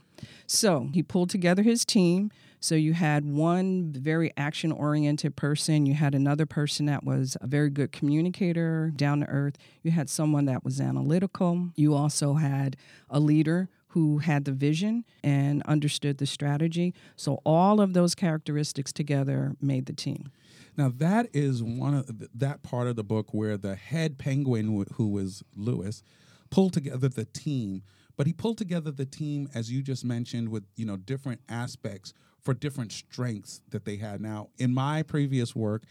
So 0.47 0.89
he 0.93 1.03
pulled 1.03 1.29
together 1.29 1.63
his 1.63 1.85
team. 1.85 2.31
So 2.63 2.75
you 2.75 2.93
had 2.93 3.25
one 3.25 3.91
very 3.91 4.31
action 4.37 4.71
oriented 4.71 5.35
person. 5.35 5.87
You 5.87 5.95
had 5.95 6.13
another 6.13 6.45
person 6.45 6.85
that 6.85 7.03
was 7.03 7.35
a 7.41 7.47
very 7.47 7.71
good 7.71 7.91
communicator, 7.91 8.93
down 8.95 9.21
to 9.21 9.25
earth. 9.25 9.57
You 9.81 9.89
had 9.89 10.11
someone 10.11 10.45
that 10.45 10.63
was 10.63 10.79
analytical. 10.79 11.71
You 11.75 11.95
also 11.95 12.35
had 12.35 12.77
a 13.09 13.19
leader 13.19 13.67
who 13.89 14.19
had 14.19 14.45
the 14.45 14.51
vision 14.51 15.05
and 15.23 15.63
understood 15.63 16.19
the 16.19 16.27
strategy. 16.27 16.93
So 17.15 17.41
all 17.43 17.81
of 17.81 17.93
those 17.93 18.13
characteristics 18.13 18.93
together 18.93 19.55
made 19.59 19.87
the 19.87 19.93
team. 19.93 20.31
Now 20.77 20.91
that 20.97 21.29
is 21.33 21.63
one 21.63 21.95
of 21.95 22.29
that 22.35 22.61
part 22.61 22.87
of 22.87 22.95
the 22.95 23.03
book 23.03 23.33
where 23.33 23.57
the 23.57 23.75
head 23.75 24.19
penguin, 24.19 24.77
wh- 24.79 24.93
who 24.93 25.07
was 25.07 25.43
Lewis, 25.55 26.03
pulled 26.51 26.73
together 26.73 27.09
the 27.09 27.25
team. 27.25 27.81
But 28.17 28.27
he 28.27 28.33
pulled 28.33 28.59
together 28.59 28.91
the 28.91 29.05
team, 29.05 29.49
as 29.55 29.71
you 29.71 29.81
just 29.81 30.05
mentioned, 30.05 30.49
with 30.49 30.63
you 30.75 30.85
know 30.85 30.95
different 30.95 31.41
aspects 31.49 32.13
for 32.43 32.53
different 32.53 32.91
strengths 32.91 33.61
that 33.69 33.85
they 33.85 33.97
had. 33.97 34.21
Now, 34.21 34.49
in 34.57 34.73
my 34.73 35.03
previous 35.03 35.55
work, 35.55 35.83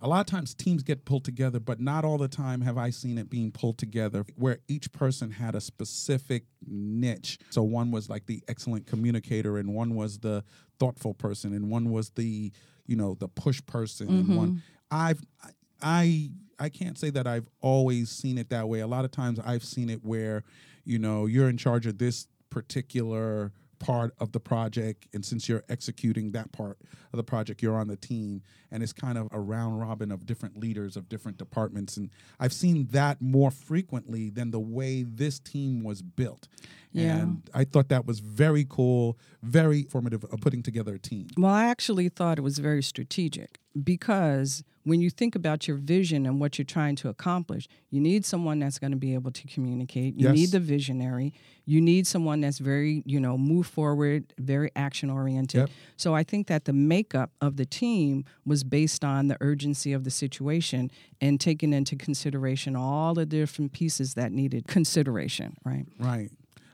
a 0.00 0.08
lot 0.08 0.20
of 0.20 0.26
times 0.26 0.54
teams 0.54 0.82
get 0.82 1.04
pulled 1.04 1.24
together, 1.24 1.58
but 1.58 1.80
not 1.80 2.04
all 2.04 2.18
the 2.18 2.28
time 2.28 2.60
have 2.60 2.78
I 2.78 2.90
seen 2.90 3.18
it 3.18 3.28
being 3.28 3.50
pulled 3.50 3.78
together 3.78 4.24
where 4.36 4.58
each 4.68 4.92
person 4.92 5.32
had 5.32 5.54
a 5.54 5.60
specific 5.60 6.44
niche. 6.66 7.38
So 7.50 7.62
one 7.62 7.90
was 7.90 8.08
like 8.08 8.26
the 8.26 8.42
excellent 8.46 8.86
communicator, 8.86 9.58
and 9.58 9.74
one 9.74 9.94
was 9.94 10.18
the 10.18 10.44
thoughtful 10.78 11.14
person, 11.14 11.52
and 11.52 11.68
one 11.68 11.90
was 11.90 12.10
the 12.10 12.52
you 12.86 12.96
know 12.96 13.16
the 13.18 13.28
push 13.28 13.60
person, 13.66 14.08
and 14.08 14.36
one 14.36 14.48
mm-hmm. 14.48 14.58
I've 14.90 15.20
I 15.82 16.30
I 16.60 16.68
can't 16.68 16.96
say 16.96 17.10
that 17.10 17.26
I've 17.26 17.48
always 17.60 18.08
seen 18.08 18.38
it 18.38 18.50
that 18.50 18.68
way. 18.68 18.80
A 18.80 18.86
lot 18.86 19.04
of 19.04 19.10
times 19.10 19.40
I've 19.44 19.64
seen 19.64 19.90
it 19.90 20.04
where 20.04 20.44
you 20.84 20.98
know 21.00 21.26
you're 21.26 21.48
in 21.48 21.56
charge 21.56 21.86
of 21.86 21.98
this 21.98 22.28
particular 22.50 23.52
part 23.78 24.12
of 24.18 24.32
the 24.32 24.40
project 24.40 25.06
and 25.14 25.24
since 25.24 25.48
you're 25.48 25.62
executing 25.68 26.32
that 26.32 26.50
part 26.52 26.78
of 27.12 27.16
the 27.16 27.22
project 27.22 27.62
you're 27.62 27.76
on 27.76 27.86
the 27.88 27.96
team 27.96 28.42
and 28.70 28.82
it's 28.82 28.92
kind 28.92 29.16
of 29.16 29.28
a 29.32 29.40
round 29.40 29.80
robin 29.80 30.10
of 30.10 30.26
different 30.26 30.58
leaders 30.58 30.96
of 30.96 31.08
different 31.08 31.38
departments 31.38 31.96
and 31.96 32.10
i've 32.40 32.52
seen 32.52 32.86
that 32.90 33.20
more 33.22 33.50
frequently 33.50 34.30
than 34.30 34.50
the 34.50 34.58
way 34.60 35.02
this 35.04 35.38
team 35.38 35.82
was 35.84 36.02
built 36.02 36.48
Yeah. 36.92 37.18
and 37.18 37.50
i 37.54 37.64
thought 37.64 37.88
that 37.88 38.04
was 38.06 38.18
very 38.20 38.66
cool 38.68 39.16
very 39.42 39.84
formative 39.84 40.24
of 40.24 40.40
putting 40.40 40.62
together 40.62 40.94
a 40.94 40.98
team 40.98 41.28
Well, 41.36 41.52
I 41.52 41.66
actually 41.66 42.08
thought 42.08 42.38
it 42.38 42.42
was 42.42 42.58
very 42.58 42.82
strategic 42.82 43.60
because 43.82 44.64
when 44.88 45.02
you 45.02 45.10
think 45.10 45.34
about 45.34 45.68
your 45.68 45.76
vision 45.76 46.24
and 46.24 46.40
what 46.40 46.56
you're 46.58 46.64
trying 46.64 46.96
to 46.96 47.08
accomplish, 47.10 47.68
you 47.90 48.00
need 48.00 48.24
someone 48.24 48.58
that's 48.58 48.78
going 48.78 48.90
to 48.90 48.96
be 48.96 49.12
able 49.12 49.30
to 49.30 49.46
communicate. 49.46 50.14
You 50.14 50.28
Yes. 50.28 50.34
need 50.34 50.50
the 50.50 50.60
visionary. 50.60 51.34
You 51.66 51.80
need 51.82 52.06
someone 52.06 52.40
that's 52.40 52.58
very, 52.58 53.02
you 53.04 53.20
know, 53.20 53.36
move 53.36 53.66
forward, 53.66 54.32
very 54.38 54.70
action 54.74 55.10
oriented. 55.10 55.60
Yep. 55.60 55.70
So 55.96 56.14
I 56.14 56.22
think 56.24 56.46
that 56.46 56.64
the 56.64 56.72
makeup 56.72 57.32
of 57.42 57.56
the 57.56 57.66
team 57.66 58.24
was 58.46 58.64
based 58.64 59.04
on 59.04 59.28
the 59.28 59.36
urgency 59.42 59.92
of 59.92 60.04
the 60.04 60.10
situation 60.10 60.90
and 61.20 61.38
taking 61.38 61.74
into 61.74 61.94
consideration 61.94 62.74
all 62.74 63.12
the 63.12 63.26
different 63.26 63.72
pieces 63.72 64.14
that 64.14 64.32
needed 64.32 64.66
consideration, 64.68 65.56
right? 65.64 65.84
Right. 66.00 66.30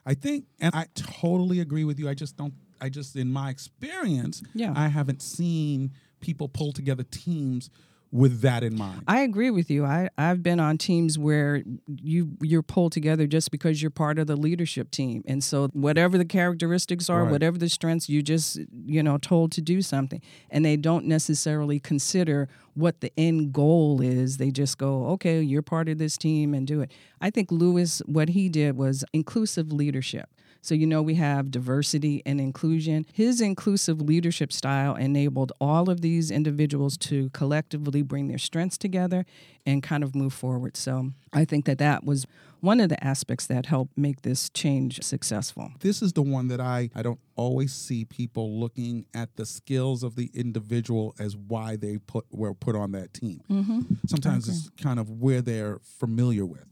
I 0.07 0.15
think, 0.15 0.45
and 0.61 0.73
I 0.75 0.87
totally 0.95 1.59
agree 1.59 1.83
with 1.85 1.99
you. 1.99 2.09
I 2.09 2.15
just 2.15 2.37
don't, 2.37 2.55
I 2.81 2.91
just, 2.91 3.17
in 3.17 3.33
my 3.33 3.51
experience, 3.51 4.41
Yeah. 4.55 4.73
I 4.77 4.87
haven't 4.89 5.21
seen 5.23 5.91
people 6.21 6.49
pull 6.49 6.73
together 6.73 7.03
teams 7.03 7.71
with 8.15 8.43
that 8.43 8.63
in 8.63 8.79
mind. 8.79 9.03
I 9.09 9.23
agree 9.23 9.51
with 9.51 9.69
you. 9.69 9.85
I, 9.85 10.09
I've 10.17 10.41
been 10.41 10.61
on 10.61 10.79
teams 10.79 11.19
where 11.19 11.65
you 12.01 12.37
you're 12.41 12.63
pulled 12.63 12.93
together 12.93 13.27
just 13.27 13.51
because 13.51 13.83
you're 13.83 13.91
part 13.91 14.21
of 14.21 14.29
the 14.29 14.37
leadership 14.37 14.93
team. 14.93 15.25
And 15.27 15.43
so 15.43 15.67
whatever 15.73 16.17
the 16.17 16.25
characteristics 16.25 17.11
are, 17.11 17.25
Right. 17.25 17.33
whatever 17.33 17.59
the 17.59 17.69
strengths, 17.69 18.09
you 18.09 18.23
just, 18.23 18.61
you 18.87 19.03
know, 19.03 19.19
told 19.19 19.51
to 19.53 19.61
do 19.61 19.83
something. 19.83 20.23
And 20.49 20.65
they 20.65 20.77
don't 20.77 21.07
necessarily 21.07 21.81
consider 21.81 22.49
what 22.75 23.01
the 23.01 23.13
end 23.19 23.53
goal 23.53 24.01
is. 24.01 24.37
They 24.37 24.53
just 24.53 24.79
go, 24.79 25.07
okay, 25.15 25.41
you're 25.43 25.63
part 25.63 25.89
of 25.89 25.99
this 25.99 26.17
team 26.17 26.55
and 26.55 26.69
do 26.69 26.83
it. 26.83 26.93
I 27.21 27.31
think 27.31 27.51
Lewis, 27.51 28.01
what 28.07 28.29
he 28.29 28.49
did 28.49 28.77
was 28.77 29.05
inclusive 29.13 29.73
leadership. 29.73 30.29
So, 30.65 30.75
you 30.75 30.87
know, 30.87 31.03
we 31.03 31.17
have 31.17 31.51
diversity 31.51 32.23
and 32.25 32.41
inclusion. 32.41 33.05
His 33.13 33.43
inclusive 33.43 34.01
leadership 34.01 34.51
style 34.51 34.95
enabled 34.95 35.53
all 35.61 35.91
of 35.91 36.01
these 36.01 36.31
individuals 36.31 36.97
to 36.99 37.29
collectively 37.31 38.01
bring 38.01 38.29
their 38.29 38.39
strengths 38.39 38.79
together 38.79 39.27
and 39.67 39.83
kind 39.83 40.03
of 40.03 40.15
move 40.15 40.33
forward. 40.33 40.79
So, 40.79 41.11
I 41.35 41.45
think 41.45 41.67
that 41.67 41.77
that 41.79 42.05
was 42.05 42.27
one 42.63 42.81
of 42.81 42.89
the 42.89 43.05
aspects 43.05 43.47
that 43.49 43.67
helped 43.67 43.99
make 43.99 44.23
this 44.23 44.49
change 44.49 45.03
successful. 45.03 45.71
this 45.81 46.01
is 46.01 46.15
the 46.15 46.23
one 46.23 46.49
that 46.49 46.63
I, 46.63 46.89
I 46.95 47.03
don't 47.03 47.21
always 47.37 47.75
see 47.75 48.07
people 48.07 48.59
looking 48.59 49.05
at 49.13 49.37
the 49.37 49.45
skills 49.45 50.03
of 50.03 50.17
the 50.17 50.31
individual 50.33 51.15
as 51.19 51.37
why 51.37 51.77
they 51.77 51.99
put 51.99 52.25
were 52.31 52.55
put 52.55 52.75
on 52.75 52.93
that 52.93 53.13
team. 53.13 53.43
Mm-hmm. 53.51 53.81
Sometimes 54.07 54.49
it's 54.49 54.71
kind 54.83 54.99
of 54.99 55.11
where 55.11 55.43
they're 55.43 55.81
familiar 55.83 56.47
with. 56.47 56.65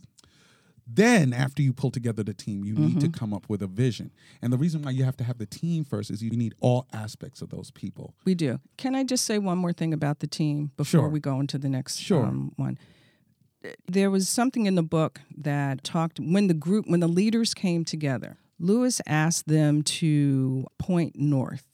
Then, 0.94 1.32
after 1.32 1.62
you 1.62 1.72
pull 1.72 1.90
together 1.90 2.22
the 2.22 2.34
team, 2.34 2.64
you 2.64 2.74
need 2.74 3.00
to 3.00 3.06
Mm-hmm. 3.06 3.18
come 3.18 3.32
up 3.34 3.48
with 3.48 3.62
a 3.62 3.66
vision. 3.66 4.10
And 4.42 4.52
the 4.52 4.58
reason 4.58 4.82
why 4.82 4.90
you 4.90 5.04
have 5.04 5.16
to 5.18 5.24
have 5.24 5.38
the 5.38 5.46
team 5.46 5.84
first 5.84 6.10
is 6.10 6.22
you 6.22 6.30
need 6.30 6.54
all 6.60 6.86
aspects 6.92 7.40
of 7.42 7.48
those 7.50 7.70
people. 7.70 8.14
We 8.24 8.34
do. 8.34 8.58
Can 8.76 8.94
I 8.94 9.04
just 9.04 9.24
say 9.24 9.38
one 9.38 9.58
more 9.58 9.72
thing 9.72 9.92
about 9.94 10.20
the 10.20 10.26
team 10.26 10.70
before 10.76 11.00
Sure. 11.02 11.08
we 11.08 11.20
go 11.20 11.40
into 11.40 11.56
the 11.58 11.68
next 11.68 11.96
Sure. 11.98 12.26
um, 12.26 12.52
one? 12.56 12.78
There 13.86 14.10
was 14.10 14.28
something 14.28 14.66
in 14.66 14.74
the 14.74 14.82
book 14.82 15.20
that 15.36 15.84
talked 15.84 16.18
when 16.18 16.48
the 16.48 16.54
group, 16.54 16.86
when 16.88 17.00
the 17.00 17.08
leaders 17.08 17.54
came 17.54 17.84
together, 17.84 18.36
Lewis 18.58 19.00
asked 19.06 19.46
them 19.48 19.82
to 19.82 20.66
point 20.78 21.16
north. 21.16 21.64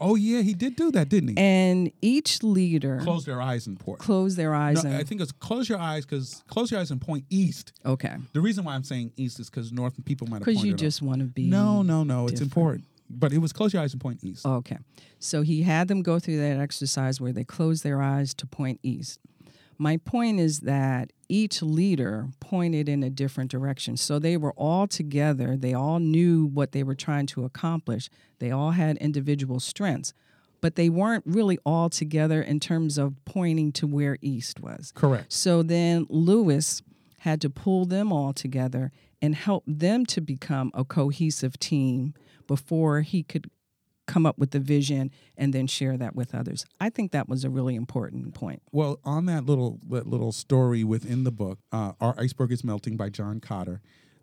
Oh, 0.00 0.14
yeah, 0.14 0.42
he 0.42 0.54
did 0.54 0.76
do 0.76 0.92
that, 0.92 1.08
didn't 1.08 1.30
he? 1.30 1.38
And 1.38 1.90
each 2.00 2.42
leader 2.44 3.00
close 3.02 3.24
their 3.24 3.42
eyes 3.42 3.66
and 3.66 3.78
point. 3.78 3.98
Close 3.98 4.36
their 4.36 4.54
eyes 4.54 4.84
No, 4.84 4.90
and 4.90 4.98
I 4.98 5.02
think 5.02 5.20
it's 5.20 5.32
close 5.32 5.68
your 5.68 5.78
eyes 5.78 6.06
because 6.06 6.44
close 6.48 6.70
your 6.70 6.78
eyes 6.80 6.90
and 6.92 7.00
point 7.00 7.24
east. 7.30 7.72
okay, 7.84 8.16
The 8.32 8.40
reason 8.40 8.64
why 8.64 8.74
I'm 8.74 8.84
saying 8.84 9.12
east 9.16 9.40
is 9.40 9.50
because 9.50 9.72
north 9.72 9.94
people 10.04 10.28
might 10.28 10.36
have 10.36 10.44
because 10.44 10.64
you 10.64 10.74
just 10.74 11.02
want 11.02 11.20
to 11.20 11.26
be 11.26 11.46
No, 11.48 11.82
no, 11.82 12.04
no. 12.04 12.28
It's 12.28 12.40
important. 12.40 12.84
But 13.10 13.32
it 13.32 13.38
was 13.38 13.52
close 13.52 13.72
your 13.72 13.82
eyes 13.82 13.92
and 13.92 14.00
point 14.00 14.22
east. 14.22 14.44
Okay. 14.46 14.76
So 15.18 15.42
he 15.42 15.62
had 15.62 15.88
them 15.88 16.02
go 16.02 16.18
through 16.18 16.36
that 16.38 16.58
exercise 16.60 17.20
where 17.20 17.32
they 17.32 17.42
closed 17.44 17.82
their 17.82 18.02
eyes 18.02 18.34
to 18.34 18.46
point 18.46 18.78
east. 18.82 19.18
My 19.78 19.96
point 19.98 20.40
is 20.40 20.60
that 20.60 21.12
each 21.28 21.62
leader 21.62 22.28
pointed 22.40 22.88
in 22.88 23.02
a 23.04 23.10
different 23.10 23.50
direction. 23.50 23.96
So 23.96 24.18
they 24.18 24.36
were 24.36 24.52
all 24.52 24.88
together. 24.88 25.56
They 25.56 25.72
all 25.72 26.00
knew 26.00 26.46
what 26.46 26.72
they 26.72 26.82
were 26.82 26.96
trying 26.96 27.26
to 27.26 27.44
accomplish. 27.44 28.10
They 28.40 28.50
all 28.50 28.72
had 28.72 28.96
individual 28.96 29.60
strengths, 29.60 30.14
but 30.60 30.74
they 30.74 30.88
weren't 30.88 31.24
really 31.26 31.58
all 31.64 31.88
together 31.88 32.42
in 32.42 32.58
terms 32.58 32.98
of 32.98 33.14
pointing 33.24 33.70
to 33.72 33.86
where 33.86 34.18
east 34.20 34.60
was. 34.60 34.92
Correct. 34.94 35.32
So 35.32 35.62
then 35.62 36.06
Lewis 36.08 36.82
had 37.18 37.40
to 37.42 37.50
pull 37.50 37.84
them 37.84 38.12
all 38.12 38.32
together 38.32 38.90
and 39.22 39.34
help 39.34 39.64
them 39.66 40.06
to 40.06 40.20
become 40.20 40.70
a 40.74 40.84
cohesive 40.84 41.58
team 41.58 42.14
before 42.46 43.02
he 43.02 43.22
could 43.22 43.50
come 44.08 44.26
up 44.26 44.38
with 44.38 44.50
the 44.50 44.58
vision 44.58 45.12
and 45.36 45.52
then 45.52 45.68
share 45.68 45.96
that 45.96 46.16
with 46.16 46.34
others. 46.34 46.66
I 46.80 46.90
think 46.90 47.12
that 47.12 47.28
was 47.28 47.44
a 47.44 47.50
really 47.50 47.76
important 47.76 48.34
point. 48.34 48.62
Well, 48.72 48.98
on 49.04 49.26
that 49.26 49.44
little 49.44 49.78
that 49.88 50.08
little 50.08 50.32
story 50.32 50.82
within 50.82 51.22
the 51.22 51.30
book, 51.30 51.60
uh, 51.70 51.92
"Our 52.00 52.18
Iceberg 52.18 52.50
Is 52.50 52.64
Melting" 52.64 52.96
by 52.96 53.10
John 53.10 53.38
Kotter, 53.38 53.80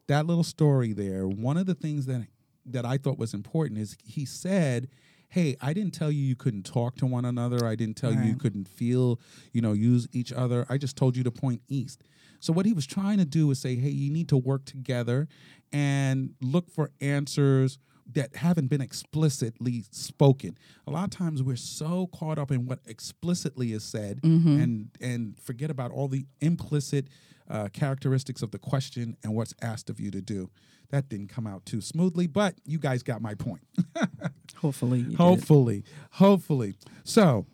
that 0.08 0.26
little 0.26 0.44
story 0.44 0.92
there. 0.92 1.26
One 1.28 1.56
of 1.56 1.68
the 1.68 1.76
things 1.76 2.08
that 2.08 2.28
that 2.66 2.84
I 2.84 2.98
thought 2.98 3.18
was 3.18 3.34
important 3.34 3.80
is 3.80 3.96
he 4.04 4.26
said, 4.26 4.90
"Hey, 5.30 5.56
I 5.62 5.72
didn't 5.72 5.94
tell 5.94 6.12
you 6.12 6.24
you 6.24 6.36
couldn't 6.36 6.64
talk 6.66 6.96
to 6.98 7.06
one 7.06 7.24
another. 7.24 7.66
I 7.66 7.76
didn't 7.76 7.96
tell 7.96 8.12
you 8.12 8.24
you 8.24 8.36
couldn't 8.36 8.68
feel, 8.68 9.20
you 9.54 9.62
know, 9.62 9.74
use 9.74 10.08
each 10.12 10.34
other. 10.34 10.66
I 10.68 10.78
just 10.78 10.98
told 10.98 11.16
you 11.16 11.24
to 11.24 11.32
point 11.32 11.62
east." 11.70 12.02
So 12.40 12.52
what 12.52 12.66
he 12.66 12.74
was 12.74 12.88
trying 12.88 13.20
to 13.20 13.26
do 13.26 13.50
is 13.52 13.60
say, 13.60 13.76
"Hey, 13.76 13.92
you 13.92 14.12
need 14.12 14.30
to 14.30 14.38
work 14.38 14.66
together 14.66 15.28
and 15.72 16.34
look 16.42 16.72
for 16.72 16.92
answers." 17.00 17.78
That 18.14 18.36
haven't 18.36 18.68
been 18.68 18.82
explicitly 18.82 19.84
spoken. 19.92 20.58
A 20.88 20.92
lot 20.92 21.06
of 21.06 21.10
times 21.10 21.42
we're 21.42 21.56
so 21.56 22.08
caught 22.08 22.38
up 22.38 22.52
in 22.52 22.66
what 22.66 22.80
explicitly 22.86 23.72
is 23.74 23.84
said 23.84 24.20
and 24.24 24.90
and 25.02 25.40
forget 25.40 25.70
about 25.72 25.92
all 25.92 26.08
the 26.08 26.26
implicit 26.42 27.08
uh, 27.50 27.68
characteristics 27.74 28.42
of 28.42 28.52
the 28.52 28.60
question 28.60 29.18
and 29.24 29.34
what's 29.36 29.54
asked 29.62 29.90
of 29.90 30.00
you 30.00 30.12
to 30.12 30.22
do. 30.22 30.50
That 30.92 31.10
didn't 31.10 31.30
come 31.30 31.48
out 31.48 31.66
too 31.66 31.82
smoothly, 31.82 32.28
but 32.28 32.56
you 32.64 32.78
guys 32.78 33.02
got 33.02 33.22
my 33.22 33.34
point. 33.34 33.62
Hopefully, 34.58 35.00
you 35.00 35.06
did. 35.10 35.18
hopefully, 35.18 35.84
hopefully. 36.12 36.76
So, 37.04 37.46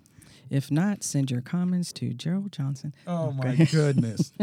If 0.50 0.70
not, 0.70 1.02
send 1.04 1.32
your 1.32 1.42
comments 1.42 1.94
to 1.94 2.14
Gerald 2.14 2.52
Johnson. 2.52 2.94
oh 3.08 3.32
my 3.32 3.56
goodness. 3.72 4.34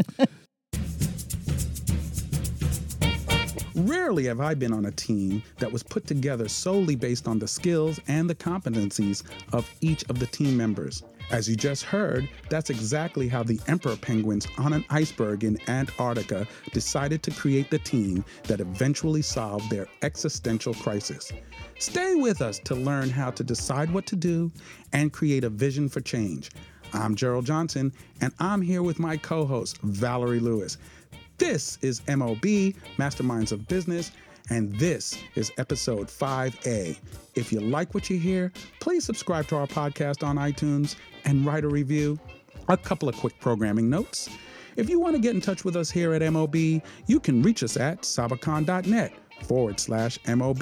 Rarely 3.83 4.25
have 4.25 4.41
I 4.41 4.55
been 4.55 4.73
on 4.73 4.87
a 4.87 4.91
team 4.91 5.41
that 5.59 5.71
was 5.71 5.83
put 5.83 6.05
together 6.05 6.49
solely 6.49 6.97
based 6.97 7.29
on 7.29 7.39
the 7.39 7.47
skills 7.47 7.97
and 8.09 8.29
the 8.29 8.35
competencies 8.35 9.23
of 9.53 9.73
each 9.79 10.03
of 10.09 10.19
the 10.19 10.25
team 10.25 10.57
members. 10.57 11.03
As 11.31 11.47
you 11.47 11.55
just 11.55 11.83
heard, 11.83 12.27
that's 12.49 12.69
exactly 12.69 13.29
how 13.29 13.41
the 13.41 13.57
emperor 13.67 13.95
penguins 13.95 14.49
on 14.57 14.73
an 14.73 14.83
iceberg 14.89 15.45
in 15.45 15.57
Antarctica 15.69 16.45
decided 16.73 17.23
to 17.23 17.31
create 17.31 17.69
the 17.69 17.79
team 17.79 18.25
that 18.43 18.59
eventually 18.59 19.21
solved 19.21 19.69
their 19.69 19.87
existential 20.01 20.73
crisis. 20.73 21.31
Stay 21.79 22.15
with 22.15 22.41
us 22.41 22.59
to 22.65 22.75
learn 22.75 23.09
how 23.09 23.31
to 23.31 23.45
decide 23.45 23.93
what 23.93 24.05
to 24.07 24.17
do 24.17 24.51
and 24.91 25.13
create 25.13 25.45
a 25.45 25.49
vision 25.49 25.87
for 25.87 26.01
change. 26.01 26.49
I'm 26.91 27.15
Gerald 27.15 27.45
Johnson, 27.45 27.93
and 28.19 28.33
I'm 28.39 28.61
here 28.61 28.83
with 28.83 28.99
my 28.99 29.15
co 29.15 29.45
host, 29.45 29.77
Valerie 29.83 30.39
Lewis. 30.39 30.77
This 31.39 31.77
is 31.81 32.05
MOB, 32.05 32.43
Masterminds 32.97 33.53
of 33.53 33.65
Business, 33.69 34.11
and 34.49 34.77
this 34.77 35.17
is 35.35 35.53
episode 35.57 36.09
5A. 36.09 36.99
If 37.33 37.53
you 37.53 37.61
like 37.61 37.93
what 37.93 38.09
you 38.09 38.19
hear, 38.19 38.51
please 38.81 39.05
subscribe 39.05 39.47
to 39.47 39.55
our 39.55 39.65
podcast 39.65 40.21
on 40.21 40.35
iTunes 40.35 40.97
and 41.23 41.45
write 41.45 41.63
a 41.63 41.69
review. 41.69 42.19
A 42.67 42.75
couple 42.75 43.07
of 43.07 43.15
quick 43.15 43.39
programming 43.39 43.89
notes. 43.89 44.29
If 44.75 44.89
you 44.89 44.99
want 44.99 45.15
to 45.15 45.21
get 45.21 45.33
in 45.33 45.39
touch 45.39 45.63
with 45.63 45.77
us 45.77 45.89
here 45.89 46.13
at 46.13 46.29
MOB, 46.29 46.55
you 46.55 47.19
can 47.23 47.41
reach 47.41 47.63
us 47.63 47.77
at 47.77 48.01
sabacon.net 48.01 49.13
forward 49.43 49.79
slash 49.79 50.19
MOB 50.27 50.61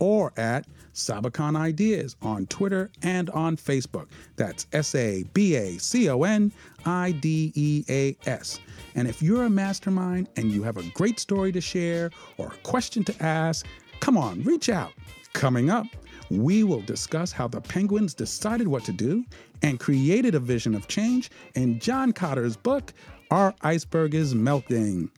or 0.00 0.32
at 0.36 0.66
Sabacon 0.92 1.56
Ideas 1.56 2.16
on 2.20 2.46
Twitter 2.46 2.90
and 3.02 3.30
on 3.30 3.56
Facebook. 3.56 4.08
That's 4.36 4.66
S 4.72 4.94
A 4.94 5.22
B 5.32 5.54
A 5.54 5.78
C 5.78 6.08
O 6.08 6.24
N 6.24 6.52
I 6.84 7.12
D 7.12 7.52
E 7.54 7.84
A 7.88 8.16
S. 8.28 8.58
And 8.96 9.06
if 9.06 9.22
you're 9.22 9.44
a 9.44 9.50
mastermind 9.50 10.28
and 10.36 10.50
you 10.50 10.62
have 10.64 10.76
a 10.76 10.82
great 10.90 11.20
story 11.20 11.52
to 11.52 11.60
share 11.60 12.10
or 12.38 12.48
a 12.48 12.56
question 12.62 13.04
to 13.04 13.22
ask, 13.22 13.66
come 14.00 14.18
on, 14.18 14.42
reach 14.42 14.68
out. 14.68 14.92
Coming 15.32 15.70
up, 15.70 15.86
we 16.28 16.64
will 16.64 16.80
discuss 16.82 17.30
how 17.30 17.46
the 17.46 17.60
Penguins 17.60 18.14
decided 18.14 18.66
what 18.66 18.84
to 18.84 18.92
do 18.92 19.24
and 19.62 19.78
created 19.78 20.34
a 20.34 20.40
vision 20.40 20.74
of 20.74 20.88
change 20.88 21.30
in 21.54 21.78
John 21.78 22.12
Kotter's 22.12 22.56
book, 22.56 22.92
Our 23.30 23.54
Iceberg 23.62 24.14
is 24.14 24.34
Melting. 24.34 25.10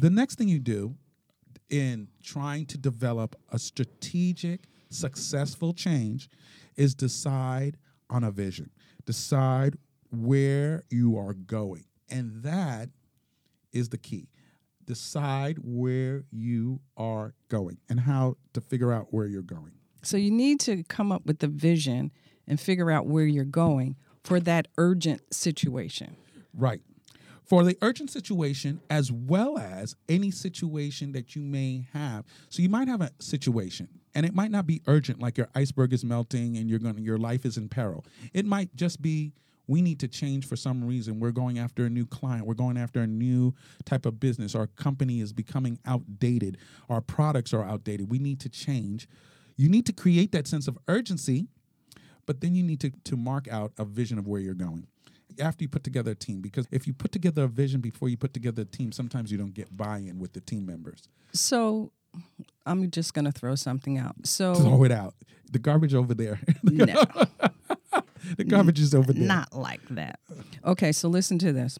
the 0.00 0.10
next 0.10 0.36
thing 0.36 0.48
you 0.48 0.58
do 0.58 0.94
in 1.70 2.08
trying 2.22 2.66
to 2.66 2.78
develop 2.78 3.36
a 3.50 3.58
strategic, 3.58 4.64
successful 4.90 5.72
change 5.72 6.28
is 6.76 6.94
decide 6.94 7.76
on 8.08 8.24
a 8.24 8.30
vision, 8.30 8.70
decide 9.06 9.76
where 10.10 10.82
you 10.90 11.16
are 11.16 11.34
going. 11.34 11.84
And 12.08 12.42
that 12.42 12.90
is 13.72 13.90
the 13.90 13.98
key. 13.98 14.28
Decide 14.84 15.58
where 15.62 16.24
you 16.32 16.80
are 16.96 17.34
going 17.48 17.78
and 17.88 18.00
how 18.00 18.36
to 18.52 18.60
figure 18.60 18.92
out 18.92 19.08
where 19.10 19.26
you're 19.26 19.42
going. 19.42 19.72
So 20.02 20.16
you 20.16 20.30
need 20.30 20.58
to 20.60 20.82
come 20.84 21.12
up 21.12 21.26
with 21.26 21.38
the 21.38 21.46
vision 21.46 22.10
and 22.48 22.58
figure 22.58 22.90
out 22.90 23.06
where 23.06 23.26
you're 23.26 23.44
going 23.44 23.96
for 24.24 24.40
that 24.40 24.68
urgent 24.76 25.32
situation. 25.32 26.16
Right. 26.52 26.80
For 27.50 27.64
the 27.64 27.76
urgent 27.82 28.10
situation, 28.10 28.80
as 28.88 29.10
well 29.10 29.58
as 29.58 29.96
any 30.08 30.30
situation 30.30 31.10
that 31.12 31.34
you 31.34 31.42
may 31.42 31.88
have. 31.92 32.24
So 32.48 32.62
you 32.62 32.68
might 32.68 32.86
have 32.86 33.00
a 33.00 33.10
situation, 33.18 33.88
and 34.14 34.24
it 34.24 34.36
might 34.36 34.52
not 34.52 34.68
be 34.68 34.82
urgent, 34.86 35.18
like 35.18 35.36
your 35.36 35.48
iceberg 35.56 35.92
is 35.92 36.04
melting 36.04 36.56
and 36.56 36.70
you're 36.70 36.78
going 36.78 36.96
your 36.98 37.18
life 37.18 37.44
is 37.44 37.56
in 37.56 37.68
peril. 37.68 38.06
It 38.32 38.46
might 38.46 38.76
just 38.76 39.02
be 39.02 39.32
we 39.66 39.82
need 39.82 39.98
to 39.98 40.06
change 40.06 40.46
for 40.46 40.54
some 40.54 40.86
reason. 40.86 41.18
We're 41.18 41.32
going 41.32 41.58
after 41.58 41.84
a 41.86 41.90
new 41.90 42.06
client. 42.06 42.46
We're 42.46 42.54
going 42.54 42.76
after 42.76 43.00
a 43.00 43.06
new 43.08 43.52
type 43.84 44.06
of 44.06 44.20
business. 44.20 44.54
Our 44.54 44.68
company 44.68 45.20
is 45.20 45.32
becoming 45.32 45.80
outdated. 45.84 46.56
Our 46.88 47.00
products 47.00 47.52
are 47.52 47.64
outdated. 47.64 48.12
We 48.12 48.20
need 48.20 48.38
to 48.40 48.48
change. 48.48 49.08
You 49.56 49.68
need 49.68 49.86
to 49.86 49.92
create 49.92 50.30
that 50.32 50.46
sense 50.46 50.68
of 50.68 50.78
urgency 50.86 51.48
but 52.26 52.40
then 52.40 52.54
you 52.54 52.62
need 52.62 52.78
to, 52.78 52.90
to 53.02 53.16
mark 53.16 53.48
out 53.48 53.72
a 53.76 53.84
vision 53.84 54.16
of 54.16 54.28
where 54.28 54.40
you're 54.40 54.54
going 54.54 54.86
after 55.38 55.64
you 55.64 55.68
put 55.68 55.84
together 55.84 56.12
a 56.12 56.14
team 56.14 56.40
because 56.40 56.66
if 56.70 56.86
you 56.86 56.92
put 56.92 57.12
together 57.12 57.44
a 57.44 57.48
vision 57.48 57.80
before 57.80 58.08
you 58.08 58.16
put 58.16 58.32
together 58.32 58.62
a 58.62 58.64
team 58.64 58.92
sometimes 58.92 59.30
you 59.30 59.38
don't 59.38 59.54
get 59.54 59.76
buy-in 59.76 60.18
with 60.18 60.32
the 60.32 60.40
team 60.40 60.66
members 60.66 61.08
So 61.32 61.92
I'm 62.66 62.90
just 62.90 63.14
going 63.14 63.24
to 63.24 63.32
throw 63.32 63.54
something 63.54 63.96
out. 63.98 64.16
So 64.24 64.54
throw 64.54 64.84
it 64.84 64.92
out 64.92 65.14
the 65.52 65.58
garbage 65.58 65.94
over 65.94 66.14
there 66.14 66.40
no, 66.62 66.86
the 68.36 68.44
garbage 68.44 68.80
is 68.80 68.94
over 68.94 69.12
there 69.12 69.26
not 69.26 69.54
like 69.54 69.86
that. 69.90 70.20
Okay, 70.64 70.92
so 70.92 71.08
listen 71.08 71.38
to 71.38 71.52
this. 71.52 71.78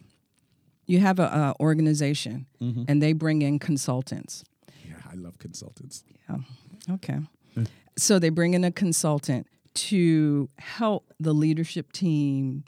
You 0.87 0.99
have 1.01 1.21
a, 1.21 1.25
a 1.25 1.55
organization, 1.61 2.47
mm-hmm. 2.61 2.85
and 2.89 3.01
they 3.01 3.13
bring 3.13 3.43
in 3.43 3.59
consultants. 3.59 4.45
yeah 4.85 4.95
i 5.11 5.15
love 5.15 5.39
consultants 5.39 6.05
Yeah. 6.29 6.39
Okay. 6.95 7.19
So 7.97 8.19
they 8.19 8.31
bring 8.31 8.55
in 8.55 8.65
a 8.65 8.73
consultant 8.73 9.47
to 9.75 10.49
help 10.59 11.13
the 11.21 11.33
leadership 11.33 11.93
team 11.93 12.65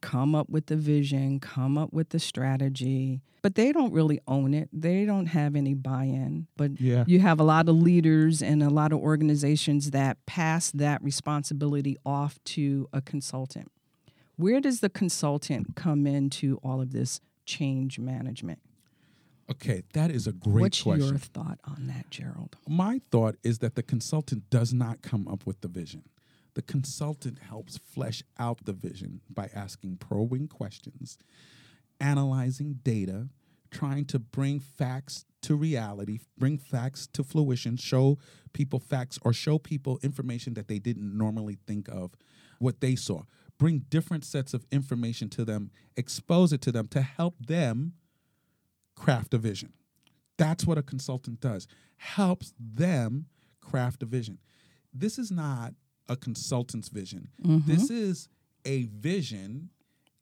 come 0.00 0.34
up 0.34 0.48
with 0.48 0.66
the 0.66 0.76
vision, 0.76 1.40
come 1.40 1.76
up 1.78 1.92
with 1.92 2.10
the 2.10 2.18
strategy, 2.18 3.20
but 3.42 3.54
they 3.54 3.72
don't 3.72 3.92
really 3.92 4.20
own 4.26 4.52
it. 4.54 4.68
They 4.72 5.04
don't 5.04 5.26
have 5.26 5.56
any 5.56 5.74
buy 5.74 6.04
in. 6.04 6.46
But 6.56 6.80
Yeah. 6.80 7.04
you 7.06 7.20
have 7.20 7.40
a 7.40 7.44
lot 7.44 7.68
of 7.68 7.76
leaders 7.76 8.42
and 8.42 8.62
a 8.62 8.70
lot 8.70 8.92
of 8.92 8.98
organizations 9.00 9.90
that 9.92 10.24
pass 10.26 10.70
that 10.72 11.02
responsibility 11.02 11.96
off 12.04 12.42
to 12.44 12.88
a 12.92 13.00
consultant. 13.00 13.70
Where 14.36 14.60
does 14.60 14.80
the 14.80 14.88
consultant 14.90 15.76
come 15.76 16.06
into 16.06 16.58
all 16.62 16.80
of 16.80 16.92
this 16.92 17.20
change 17.44 17.98
management? 17.98 18.58
Okay, 19.50 19.82
that 19.94 20.10
is 20.10 20.26
a 20.26 20.32
great 20.32 20.62
What's 20.62 20.82
question. 20.82 21.08
your 21.08 21.18
thought 21.18 21.58
on 21.64 21.88
that, 21.88 22.08
Gerald? 22.10 22.56
My 22.68 23.00
thought 23.10 23.34
is 23.42 23.58
that 23.58 23.74
the 23.74 23.82
consultant 23.82 24.48
does 24.48 24.72
not 24.72 25.02
come 25.02 25.26
up 25.26 25.44
with 25.44 25.60
the 25.60 25.68
vision. 25.68 26.04
The 26.54 26.62
consultant 26.62 27.38
helps 27.38 27.78
flesh 27.78 28.22
out 28.38 28.64
the 28.64 28.72
vision 28.72 29.20
by 29.28 29.50
asking 29.54 29.96
probing 29.98 30.48
questions, 30.48 31.18
analyzing 32.00 32.80
data, 32.82 33.28
trying 33.70 34.04
to 34.06 34.18
bring 34.18 34.58
facts 34.58 35.24
to 35.42 35.54
reality, 35.54 36.18
bring 36.36 36.58
facts 36.58 37.06
to 37.12 37.22
fruition, 37.22 37.76
show 37.76 38.18
people 38.52 38.80
facts 38.80 39.18
or 39.22 39.32
show 39.32 39.58
people 39.58 39.98
information 40.02 40.54
that 40.54 40.68
they 40.68 40.78
didn't 40.78 41.16
normally 41.16 41.56
think 41.66 41.88
of, 41.88 42.12
what 42.58 42.80
they 42.80 42.96
saw. 42.96 43.22
Bring 43.58 43.84
different 43.88 44.24
sets 44.24 44.54
of 44.54 44.66
information 44.72 45.28
to 45.30 45.44
them, 45.44 45.70
expose 45.96 46.52
it 46.52 46.60
to 46.62 46.72
them 46.72 46.88
to 46.88 47.02
help 47.02 47.34
them 47.46 47.92
craft 48.96 49.34
a 49.34 49.38
vision. 49.38 49.72
That's 50.36 50.66
what 50.66 50.78
a 50.78 50.82
consultant 50.82 51.40
does. 51.40 51.66
Helps 51.96 52.54
them 52.58 53.26
craft 53.60 54.02
a 54.02 54.06
vision. 54.06 54.38
This 54.92 55.18
is 55.18 55.30
not 55.30 55.74
a 56.10 56.16
consultant's 56.16 56.88
vision. 56.88 57.28
This 57.38 57.88
is 57.90 58.28
a 58.66 58.84
vision 58.84 59.70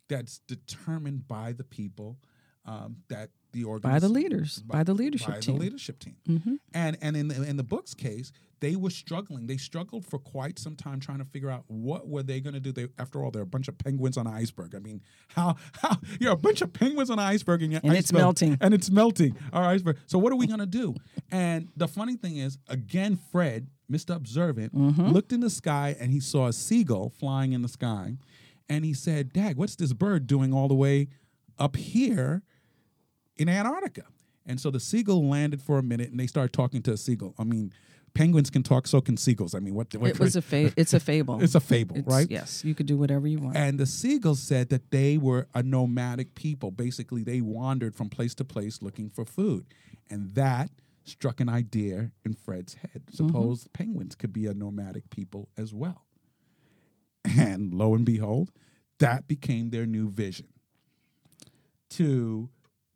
that's 0.08 0.38
determined 0.46 1.26
by 1.26 1.52
the 1.52 1.64
people 1.64 2.18
um, 2.64 2.96
that 3.08 3.30
the 3.52 3.64
By 3.64 3.68
organization 3.70 4.00
the 4.12 4.20
leaders, 4.20 4.58
by 4.62 4.82
the 4.84 4.92
leadership 4.94 5.28
by 5.34 5.40
team. 5.40 5.54
the 5.56 5.60
leadership 5.62 5.98
team. 5.98 6.60
And 6.74 6.98
and 7.00 7.16
in 7.16 7.28
the, 7.28 7.42
in 7.42 7.56
the 7.56 7.62
book's 7.62 7.94
case, 7.94 8.30
they 8.60 8.76
were 8.76 8.90
struggling. 8.90 9.46
They 9.46 9.56
struggled 9.56 10.04
for 10.04 10.18
quite 10.18 10.58
some 10.58 10.76
time 10.76 11.00
trying 11.00 11.18
to 11.18 11.24
figure 11.24 11.48
out 11.50 11.64
what 11.68 12.06
were 12.08 12.22
they 12.22 12.40
going 12.40 12.52
to 12.54 12.60
do. 12.60 12.72
They, 12.72 12.88
after 12.98 13.24
all, 13.24 13.30
they're 13.30 13.42
a 13.42 13.46
bunch 13.46 13.68
of 13.68 13.78
penguins 13.78 14.18
on 14.18 14.26
an 14.26 14.34
iceberg. 14.34 14.74
I 14.74 14.80
mean, 14.80 15.00
how 15.28 15.56
how 15.80 15.96
you're 16.20 16.32
a 16.32 16.36
bunch 16.36 16.60
of 16.60 16.72
penguins 16.74 17.08
on 17.08 17.18
an 17.18 17.24
iceberg 17.24 17.62
and, 17.62 17.72
And 17.82 17.94
it's 17.96 18.12
melting. 18.12 18.58
and 18.60 18.74
it's 18.74 18.90
melting 18.90 19.34
our 19.52 19.64
iceberg. 19.64 19.96
So 20.06 20.18
what 20.18 20.30
are 20.32 20.36
we 20.36 20.46
going 20.46 20.60
to 20.60 20.66
do? 20.66 20.94
And 21.30 21.68
the 21.76 21.88
funny 21.88 22.16
thing 22.16 22.36
is, 22.36 22.58
again, 22.68 23.18
Fred, 23.32 23.68
Mr. 23.90 24.14
Observant, 24.14 24.74
Mm-hmm. 24.74 25.08
looked 25.08 25.32
in 25.32 25.40
the 25.40 25.50
sky 25.50 25.96
and 25.98 26.12
he 26.12 26.20
saw 26.20 26.46
a 26.48 26.52
seagull 26.52 27.08
flying 27.10 27.52
in 27.52 27.62
the 27.62 27.68
sky, 27.68 28.16
and 28.68 28.84
he 28.84 28.92
said, 28.94 29.32
"Dag, 29.32 29.56
what's 29.56 29.76
this 29.76 29.92
bird 29.92 30.26
doing 30.26 30.52
all 30.52 30.68
the 30.68 30.74
way 30.74 31.08
up 31.58 31.76
here 31.76 32.42
in 33.36 33.48
Antarctica?" 33.48 34.04
And 34.46 34.60
so 34.60 34.70
the 34.70 34.80
seagull 34.80 35.26
landed 35.28 35.60
for 35.62 35.78
a 35.78 35.82
minute, 35.82 36.10
and 36.10 36.18
they 36.18 36.26
started 36.26 36.52
talking 36.52 36.82
to 36.82 36.92
a 36.92 36.96
seagull. 36.96 37.34
I 37.38 37.44
mean, 37.44 37.72
penguins 38.14 38.48
can 38.50 38.62
talk, 38.62 38.86
so 38.86 39.00
can 39.00 39.16
seagulls. 39.18 39.54
I 39.54 39.58
mean, 39.60 39.74
what? 39.74 39.94
what 39.94 40.10
It 40.10 40.18
was 40.18 40.36
a 40.36 40.42
fa- 40.42 40.72
it's 40.76 40.94
a 40.94 41.00
fable. 41.00 41.38
It's 41.42 41.54
a 41.54 41.60
fable, 41.60 41.96
It's- 41.98 42.10
right? 42.14 42.30
Yes, 42.30 42.64
you 42.64 42.74
could 42.74 42.86
do 42.86 42.96
whatever 42.96 43.26
you 43.28 43.38
want. 43.40 43.56
And 43.56 43.78
the 43.78 43.84
Seagulls 43.86 44.40
said 44.42 44.70
that 44.70 44.90
they 44.90 45.18
were 45.18 45.48
a 45.54 45.62
nomadic 45.62 46.34
people. 46.34 46.70
Basically, 46.70 47.22
they 47.22 47.40
wandered 47.42 47.94
from 47.94 48.08
place 48.08 48.34
to 48.36 48.44
place 48.44 48.80
looking 48.82 49.08
for 49.10 49.24
food. 49.26 49.66
And 50.10 50.30
that 50.34 50.70
struck 51.08 51.40
an 51.40 51.48
idea 51.48 52.10
in 52.24 52.34
Fred's 52.34 52.74
head. 52.74 53.04
Mm-hmm. 53.06 53.26
Suppose 53.26 53.68
penguins 53.72 54.14
could 54.14 54.32
be 54.32 54.46
a 54.46 54.54
nomadic 54.54 55.10
people 55.10 55.48
as 55.56 55.74
well. 55.74 56.04
And 57.24 57.74
lo 57.74 57.94
and 57.94 58.04
behold, 58.04 58.50
that 58.98 59.28
became 59.28 59.70
their 59.70 59.86
new 59.86 60.08
vision 60.08 60.48
to 61.90 62.48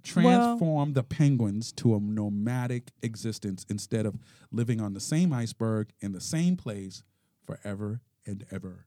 transform 0.03 0.95
the 0.95 1.03
penguins 1.03 1.73
to 1.73 1.95
a 1.95 2.01
nomadic 2.01 2.91
existence 3.03 3.65
instead 3.69 4.05
of 4.05 4.19
living 4.51 4.81
on 4.81 4.95
the 4.95 5.01
same 5.01 5.33
iceberg 5.33 5.91
in 6.01 6.13
the 6.13 6.21
same 6.21 6.57
place 6.57 7.05
forever 7.45 8.01
and 8.27 8.45
ever 8.51 8.87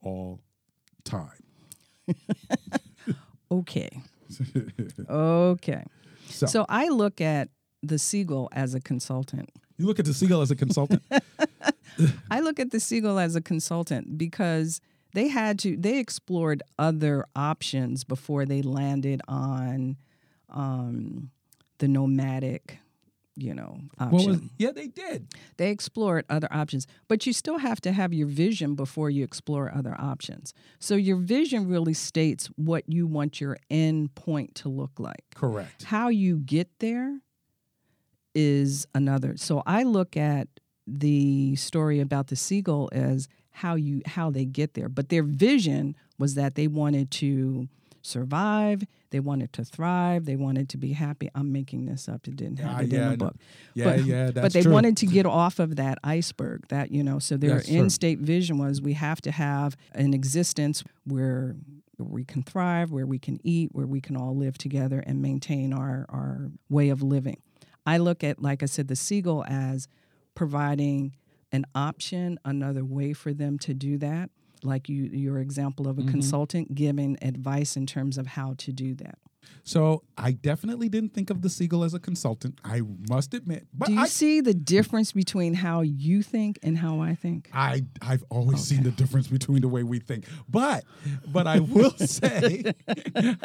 all 0.00 0.40
time. 1.04 1.42
Okay. 3.50 3.90
okay. 5.08 5.84
So, 6.28 6.46
So 6.46 6.66
I 6.68 6.88
look 6.88 7.20
at 7.20 7.48
the 7.88 7.98
seagull 7.98 8.48
as 8.52 8.74
a 8.74 8.80
consultant. 8.80 9.50
you 9.78 9.86
look 9.86 9.98
at 9.98 10.04
the 10.04 10.14
seagull 10.14 10.42
as 10.42 10.50
a 10.50 10.56
consultant. 10.56 11.02
I 12.30 12.40
look 12.40 12.60
at 12.60 12.70
the 12.70 12.80
seagull 12.80 13.18
as 13.18 13.36
a 13.36 13.40
consultant 13.40 14.18
because 14.18 14.80
they 15.14 15.28
had 15.28 15.58
to 15.60 15.76
they 15.76 15.98
explored 15.98 16.62
other 16.78 17.24
options 17.34 18.04
before 18.04 18.44
they 18.44 18.62
landed 18.62 19.22
on 19.26 19.96
um, 20.50 21.30
the 21.78 21.88
nomadic, 21.88 22.78
you 23.34 23.54
know, 23.54 23.80
option. 23.98 24.30
was, 24.30 24.40
yeah, 24.58 24.72
they 24.72 24.88
did. 24.88 25.28
They 25.56 25.70
explored 25.70 26.24
other 26.28 26.48
options, 26.50 26.86
but 27.08 27.26
you 27.26 27.32
still 27.32 27.58
have 27.58 27.80
to 27.82 27.92
have 27.92 28.12
your 28.12 28.26
vision 28.26 28.74
before 28.74 29.10
you 29.10 29.24
explore 29.24 29.72
other 29.74 29.94
options. 29.98 30.54
So 30.78 30.94
your 30.96 31.16
vision 31.16 31.68
really 31.68 31.94
states 31.94 32.48
what 32.56 32.84
you 32.86 33.06
want 33.06 33.40
your 33.40 33.58
end 33.70 34.14
point 34.14 34.54
to 34.56 34.68
look 34.68 34.98
like. 34.98 35.24
Correct. 35.34 35.84
How 35.84 36.08
you 36.08 36.38
get 36.38 36.68
there 36.78 37.20
is 38.36 38.86
another. 38.94 39.36
So 39.36 39.62
I 39.66 39.82
look 39.82 40.16
at 40.16 40.46
the 40.86 41.56
story 41.56 41.98
about 42.00 42.28
the 42.28 42.36
seagull 42.36 42.88
as 42.92 43.26
how 43.50 43.74
you 43.74 44.02
how 44.06 44.30
they 44.30 44.44
get 44.44 44.74
there, 44.74 44.88
but 44.88 45.08
their 45.08 45.22
vision 45.22 45.96
was 46.18 46.34
that 46.34 46.54
they 46.54 46.66
wanted 46.68 47.10
to 47.10 47.68
survive, 48.02 48.84
they 49.10 49.18
wanted 49.18 49.52
to 49.54 49.64
thrive, 49.64 50.26
they 50.26 50.36
wanted 50.36 50.68
to 50.68 50.76
be 50.76 50.92
happy. 50.92 51.28
I'm 51.34 51.50
making 51.50 51.86
this 51.86 52.08
up; 52.08 52.28
it 52.28 52.36
didn't 52.36 52.58
have 52.60 52.76
Ah, 52.76 52.80
it 52.82 52.92
yeah, 52.92 53.04
in 53.04 53.10
the 53.12 53.16
book. 53.16 53.36
Yeah, 53.74 53.84
but, 53.84 54.04
yeah, 54.04 54.30
but 54.30 54.52
they 54.52 54.62
true. 54.62 54.72
wanted 54.72 54.96
to 54.98 55.06
get 55.06 55.26
off 55.26 55.58
of 55.58 55.76
that 55.76 55.98
iceberg. 56.04 56.68
That 56.68 56.92
you 56.92 57.02
know, 57.02 57.18
so 57.18 57.36
their 57.36 57.54
That's 57.56 57.68
true. 57.68 57.78
end 57.78 57.92
state 57.92 58.18
vision 58.20 58.58
was 58.58 58.80
we 58.82 58.92
have 58.92 59.20
to 59.22 59.32
have 59.32 59.76
an 59.92 60.12
existence 60.14 60.84
where 61.04 61.56
we 61.98 62.24
can 62.24 62.42
thrive, 62.42 62.92
where 62.92 63.06
we 63.06 63.18
can 63.18 63.40
eat, 63.42 63.70
where 63.72 63.86
we 63.86 64.00
can 64.02 64.16
all 64.16 64.36
live 64.36 64.58
together 64.58 65.02
and 65.06 65.20
maintain 65.22 65.72
our 65.72 66.04
our 66.10 66.50
way 66.68 66.90
of 66.90 67.02
living. 67.02 67.38
I 67.86 67.98
look 67.98 68.24
at, 68.24 68.42
like 68.42 68.62
I 68.62 68.66
said, 68.66 68.88
the 68.88 68.96
seagull 68.96 69.44
as 69.48 69.88
providing 70.34 71.14
an 71.52 71.64
option, 71.74 72.38
another 72.44 72.84
way 72.84 73.12
for 73.12 73.32
them 73.32 73.58
to 73.60 73.72
do 73.74 73.96
that. 73.98 74.30
Like 74.62 74.88
you, 74.88 75.04
your 75.04 75.38
example 75.38 75.86
of 75.86 75.98
a 75.98 76.02
Mm-hmm. 76.02 76.10
consultant 76.10 76.74
giving 76.74 77.16
advice 77.22 77.76
in 77.76 77.86
terms 77.86 78.18
of 78.18 78.26
how 78.26 78.54
to 78.58 78.72
do 78.72 78.94
that. 78.96 79.18
So 79.62 80.02
I 80.18 80.32
definitely 80.32 80.88
didn't 80.88 81.14
think 81.14 81.30
of 81.30 81.40
the 81.42 81.48
seagull 81.48 81.84
as 81.84 81.94
a 81.94 82.00
consultant. 82.00 82.58
I 82.64 82.82
must 83.08 83.32
admit, 83.32 83.68
but 83.72 83.86
Do 83.86 83.94
you 83.94 84.00
I, 84.00 84.06
see 84.06 84.40
the 84.40 84.54
difference 84.54 85.12
between 85.12 85.54
how 85.54 85.82
you 85.82 86.22
think 86.22 86.58
and 86.64 86.76
how 86.78 86.98
I 87.00 87.14
think? 87.14 87.48
I 87.52 87.84
I've 88.02 88.24
always 88.28 88.60
seen 88.60 88.82
the 88.82 88.90
difference 88.90 89.28
between 89.28 89.60
the 89.60 89.68
way 89.68 89.84
we 89.84 90.00
think. 90.00 90.24
But 90.48 90.84
but 91.28 91.46
I 91.46 91.60
will 91.60 91.90
say 91.98 92.72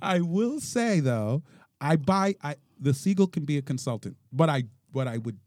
I, 0.00 0.20
will 0.20 0.58
say 0.60 1.00
though, 1.00 1.42
I 1.80 1.96
buy 1.96 2.34
I 2.42 2.56
the 2.82 2.94
seagull 2.94 3.28
can 3.28 3.44
be 3.44 3.56
a 3.58 3.62
consultant. 3.62 4.16
But 4.32 4.48
I 4.48 4.64
what 4.92 5.08
I 5.08 5.18
would 5.18 5.38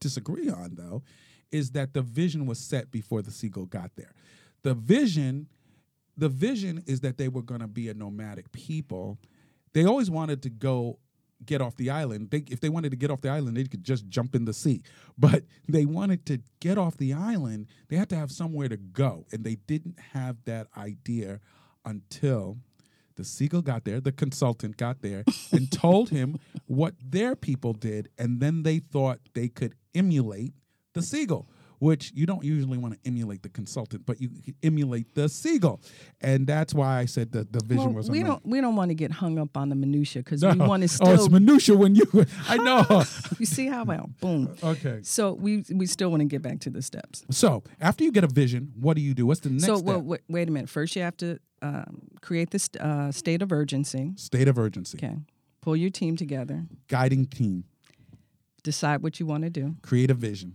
disagree 0.00 0.48
on 0.48 0.74
though 0.74 1.02
is 1.50 1.70
that 1.72 1.94
the 1.94 2.02
vision 2.02 2.46
was 2.46 2.58
set 2.58 2.90
before 2.90 3.22
the 3.22 3.30
seagull 3.30 3.66
got 3.66 3.90
there. 3.96 4.12
The 4.62 4.74
vision 4.74 5.48
the 6.16 6.28
vision 6.28 6.82
is 6.86 7.00
that 7.00 7.18
they 7.18 7.28
were 7.28 7.42
going 7.42 7.60
to 7.60 7.66
be 7.66 7.88
a 7.88 7.94
nomadic 7.94 8.50
people. 8.52 9.18
They 9.74 9.84
always 9.84 10.10
wanted 10.10 10.42
to 10.44 10.50
go 10.50 10.98
get 11.44 11.60
off 11.60 11.76
the 11.76 11.90
island. 11.90 12.30
They, 12.30 12.44
if 12.48 12.60
they 12.60 12.70
wanted 12.70 12.90
to 12.90 12.96
get 12.96 13.10
off 13.10 13.20
the 13.20 13.28
island, 13.28 13.58
they 13.58 13.64
could 13.64 13.84
just 13.84 14.08
jump 14.08 14.34
in 14.34 14.46
the 14.46 14.54
sea. 14.54 14.82
But 15.18 15.44
they 15.68 15.84
wanted 15.84 16.26
to 16.26 16.40
get 16.60 16.78
off 16.78 16.96
the 16.96 17.12
island, 17.12 17.66
they 17.88 17.96
had 17.96 18.08
to 18.10 18.16
have 18.16 18.30
somewhere 18.30 18.68
to 18.68 18.76
go. 18.76 19.26
And 19.32 19.44
they 19.44 19.56
didn't 19.66 19.98
have 20.12 20.36
that 20.44 20.68
idea 20.76 21.40
until 21.84 22.58
the 23.16 23.24
seagull 23.24 23.62
got 23.62 23.84
there, 23.84 24.00
the 24.00 24.12
consultant 24.12 24.76
got 24.76 25.02
there 25.02 25.24
and 25.52 25.70
told 25.86 26.10
him 26.10 26.38
what 26.66 26.94
their 27.04 27.34
people 27.34 27.72
did. 27.72 28.08
And 28.18 28.40
then 28.40 28.62
they 28.62 28.78
thought 28.78 29.18
they 29.34 29.48
could 29.48 29.74
emulate 29.94 30.52
the 30.94 31.02
seagull. 31.02 31.48
Which 31.78 32.10
you 32.14 32.24
don't 32.24 32.42
usually 32.42 32.78
want 32.78 32.94
to 32.94 33.00
emulate 33.06 33.42
the 33.42 33.50
consultant, 33.50 34.06
but 34.06 34.18
you 34.18 34.30
emulate 34.62 35.14
the 35.14 35.28
seagull, 35.28 35.82
and 36.22 36.46
that's 36.46 36.72
why 36.72 37.00
I 37.00 37.04
said 37.04 37.32
that 37.32 37.52
the 37.52 37.60
vision 37.62 37.84
Well, 37.88 37.92
was. 37.96 38.08
we 38.10 38.22
don't 38.22 38.40
we 38.46 38.62
don't 38.62 38.76
want 38.76 38.88
to 38.88 38.94
get 38.94 39.10
hung 39.12 39.38
up 39.38 39.54
on 39.58 39.68
the 39.68 39.74
minutia 39.74 40.22
because 40.22 40.40
No. 40.40 40.52
we 40.52 40.56
want 40.60 40.84
to 40.84 40.88
still. 40.88 41.08
Oh, 41.08 41.12
it's 41.12 41.28
minutia 41.28 41.76
when 41.76 41.94
you. 41.94 42.06
I 42.48 42.56
know. 42.68 43.04
you 43.38 43.44
see 43.44 43.66
how 43.66 43.84
well, 43.84 44.08
boom. 44.22 44.56
okay. 44.64 45.00
So 45.02 45.34
we 45.34 45.64
we 45.70 45.84
still 45.84 46.08
want 46.08 46.22
to 46.22 46.24
get 46.24 46.40
back 46.40 46.60
to 46.60 46.70
the 46.70 46.80
steps. 46.80 47.26
So 47.30 47.62
after 47.78 48.04
you 48.04 48.10
get 48.10 48.24
a 48.24 48.28
vision, 48.28 48.72
what 48.80 48.96
do 48.96 49.02
you 49.02 49.12
do? 49.12 49.26
What's 49.26 49.40
the 49.40 49.50
next 49.50 49.66
so 49.66 49.76
step? 49.76 49.86
well, 49.86 50.00
wait, 50.00 50.22
wait 50.30 50.48
a 50.48 50.50
minute. 50.50 50.70
First, 50.70 50.96
you 50.96 51.02
have 51.02 51.18
to 51.18 51.38
um, 51.62 52.02
create 52.20 52.50
this 52.50 52.68
uh, 52.80 53.10
state 53.10 53.42
of 53.42 53.52
urgency. 53.52 54.12
State 54.16 54.48
of 54.48 54.58
urgency. 54.58 54.98
Okay, 54.98 55.16
pull 55.60 55.76
your 55.76 55.90
team 55.90 56.16
together. 56.16 56.64
Guiding 56.88 57.26
team. 57.26 57.64
Decide 58.62 59.02
what 59.02 59.20
you 59.20 59.26
want 59.26 59.44
to 59.44 59.50
do. 59.50 59.76
Create 59.82 60.10
a 60.10 60.14
vision. 60.14 60.54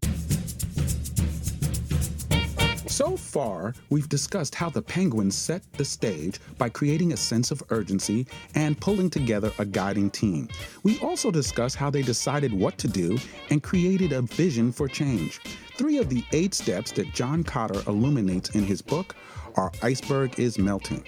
So 2.88 3.16
far, 3.16 3.74
we've 3.90 4.10
discussed 4.10 4.54
how 4.54 4.70
the 4.70 4.82
Penguins 4.82 5.36
set 5.36 5.64
the 5.74 5.86
stage 5.86 6.40
by 6.58 6.68
creating 6.68 7.14
a 7.14 7.18
sense 7.18 7.50
of 7.50 7.64
urgency 7.70 8.28
and 8.54 8.80
pulling 8.80 9.10
together 9.10 9.52
a 9.60 9.66
guiding 9.66 10.12
team. 10.12 10.50
We 10.84 11.00
also 11.00 11.32
discussed 11.32 11.78
how 11.78 11.90
they 11.90 12.02
decided 12.02 12.54
what 12.54 12.78
to 12.80 12.90
do 12.90 13.18
and 13.50 13.64
created 13.64 14.12
a 14.12 14.22
vision 14.22 14.74
for 14.74 14.90
change. 14.90 15.40
Three 15.78 16.00
of 16.00 16.10
the 16.10 16.24
eight 16.34 16.54
steps 16.54 16.92
that 16.92 17.14
John 17.14 17.46
Kotter 17.46 17.88
illuminates 17.88 18.50
in 18.52 18.66
his 18.66 18.82
book 18.82 19.16
Our 19.56 19.72
Iceberg 19.82 20.40
is 20.40 20.58
Melting, 20.58 21.04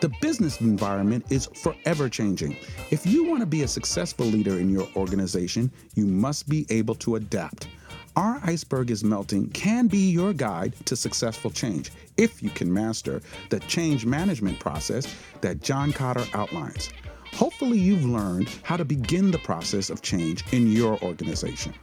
The 0.00 0.10
business 0.20 0.60
environment 0.60 1.24
is 1.30 1.46
forever 1.46 2.08
changing. 2.08 2.56
If 2.90 3.04
you 3.04 3.24
want 3.24 3.40
to 3.40 3.46
be 3.46 3.62
a 3.62 3.68
successful 3.68 4.26
leader 4.26 4.58
in 4.58 4.70
your 4.70 4.88
organization, 4.94 5.70
you 5.94 6.06
must 6.06 6.48
be 6.48 6.66
able 6.70 6.94
to 6.96 7.16
adapt. 7.16 7.66
Our 8.14 8.40
Iceberg 8.44 8.90
is 8.90 9.02
Melting 9.02 9.48
can 9.50 9.88
be 9.88 10.10
your 10.10 10.32
guide 10.32 10.74
to 10.86 10.96
successful 10.96 11.50
change 11.50 11.90
if 12.16 12.42
you 12.42 12.50
can 12.50 12.72
master 12.72 13.20
the 13.50 13.60
change 13.60 14.06
management 14.06 14.60
process 14.60 15.12
that 15.40 15.60
John 15.60 15.92
Kotter 15.92 16.28
outlines. 16.34 16.90
Hopefully, 17.34 17.78
you've 17.78 18.04
learned 18.04 18.48
how 18.62 18.76
to 18.76 18.84
begin 18.84 19.30
the 19.30 19.38
process 19.38 19.90
of 19.90 20.02
change 20.02 20.44
in 20.52 20.70
your 20.70 21.02
organization. 21.02 21.74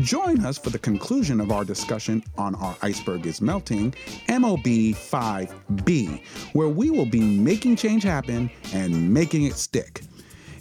Join 0.00 0.44
us 0.44 0.56
for 0.56 0.70
the 0.70 0.78
conclusion 0.78 1.40
of 1.40 1.50
our 1.50 1.64
discussion 1.64 2.22
on 2.36 2.54
Our 2.54 2.76
Iceberg 2.82 3.26
is 3.26 3.40
Melting, 3.40 3.92
MOB 4.28 4.62
5B, 4.62 6.24
where 6.52 6.68
we 6.68 6.90
will 6.90 7.04
be 7.04 7.20
making 7.20 7.74
change 7.74 8.04
happen 8.04 8.48
and 8.72 9.12
making 9.12 9.46
it 9.46 9.54
stick. 9.54 10.02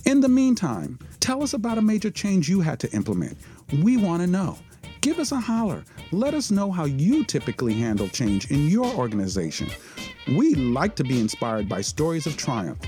In 0.06 0.22
the 0.22 0.28
meantime, 0.28 0.98
tell 1.20 1.44
us 1.44 1.54
about 1.54 1.78
a 1.78 1.84
major 1.84 2.10
change 2.10 2.50
you 2.50 2.62
had 2.62 2.80
to 2.80 2.92
implement. 2.94 3.38
We 3.84 3.96
want 3.96 4.24
to 4.24 4.28
know. 4.28 4.58
Give 5.02 5.20
us 5.20 5.32
a 5.32 5.40
holler. 5.40 5.84
Let 6.12 6.34
us 6.34 6.50
know 6.50 6.72
how 6.72 6.86
you 6.86 7.24
typically 7.24 7.76
handle 7.76 8.08
change 8.08 8.50
in 8.50 8.68
your 8.68 8.92
organization. 8.96 9.70
We 10.28 10.56
like 10.56 10.96
to 10.96 11.04
be 11.04 11.20
inspired 11.20 11.70
by 11.70 11.82
stories 11.82 12.26
of 12.26 12.38
triumph. 12.38 12.80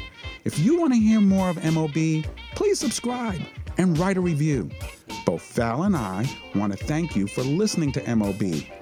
If 0.46 0.58
you 0.58 0.80
want 0.80 0.94
to 0.94 1.00
hear 1.00 1.22
more 1.22 1.52
of 1.52 1.64
MOB, 1.64 2.26
please 2.56 2.80
subscribe 2.80 3.40
and 3.80 3.98
write 3.98 4.18
a 4.18 4.22
review. 4.22 4.70
Both 5.26 5.54
Val 5.54 5.84
and 5.84 5.96
I 5.96 6.30
want 6.54 6.78
to 6.78 6.86
thank 6.86 7.16
you 7.16 7.28
for 7.28 7.42
listening 7.42 7.92
to 7.94 8.16
MOB, 8.16 8.42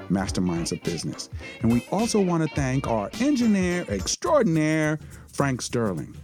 Masterminds 0.10 0.72
of 0.72 0.82
Business. 0.84 1.30
And 1.62 1.72
we 1.72 1.86
also 1.92 2.20
want 2.20 2.44
to 2.44 2.56
thank 2.56 2.88
our 2.88 3.10
engineer 3.22 3.86
extraordinaire, 3.90 5.00
Frank 5.32 5.62
Sterling. 5.62 6.16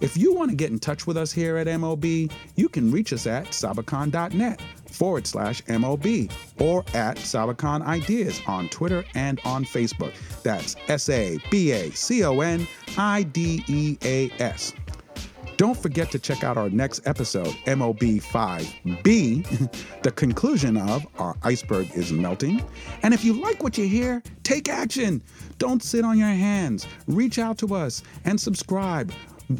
If 0.00 0.16
you 0.16 0.34
want 0.34 0.50
to 0.50 0.56
get 0.56 0.70
in 0.70 0.78
touch 0.78 1.06
with 1.06 1.16
us 1.16 1.30
here 1.30 1.58
at 1.58 1.66
MOB, 1.78 2.04
you 2.04 2.68
can 2.70 2.90
reach 2.90 3.12
us 3.12 3.26
at 3.26 3.46
sabacon.net 3.48 4.60
forward 4.90 5.26
slash 5.26 5.62
MOB 5.68 6.06
or 6.58 6.84
at 6.94 7.16
Sabacon 7.16 7.82
Ideas 7.82 8.40
on 8.46 8.68
Twitter 8.68 9.04
and 9.14 9.40
on 9.44 9.64
Facebook. 9.64 10.14
That's 10.42 10.76
S 10.88 11.08
A 11.08 11.38
B 11.50 11.72
A 11.72 11.90
C 11.90 12.24
O 12.24 12.40
N 12.40 12.66
I 12.96 13.24
D 13.24 13.62
E 13.68 13.98
A 14.04 14.30
S. 14.38 14.72
Don't 15.56 15.76
forget 15.76 16.10
to 16.10 16.18
check 16.18 16.44
out 16.44 16.58
our 16.58 16.68
next 16.68 17.06
episode, 17.06 17.56
MOB 17.66 17.98
5B, 17.98 19.72
the 20.02 20.10
conclusion 20.10 20.76
of 20.76 21.06
Our 21.18 21.34
Iceberg 21.42 21.90
is 21.94 22.12
Melting. 22.12 22.62
And 23.02 23.14
if 23.14 23.24
you 23.24 23.32
like 23.32 23.62
what 23.62 23.78
you 23.78 23.88
hear, 23.88 24.22
take 24.42 24.68
action. 24.68 25.22
Don't 25.56 25.82
sit 25.82 26.04
on 26.04 26.18
your 26.18 26.28
hands. 26.28 26.86
Reach 27.06 27.38
out 27.38 27.56
to 27.58 27.74
us 27.74 28.02
and 28.26 28.38
subscribe. 28.38 29.12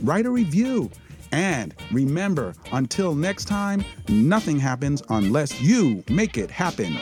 Write 0.03 0.27
a 0.27 0.31
review. 0.31 0.91
And 1.33 1.75
remember, 1.91 2.55
until 2.73 3.15
next 3.15 3.47
time, 3.47 3.83
nothing 4.09 4.59
happens 4.59 5.03
unless 5.09 5.61
you 5.63 6.05
make 6.11 6.37
it 6.37 6.51
happen. 6.51 6.97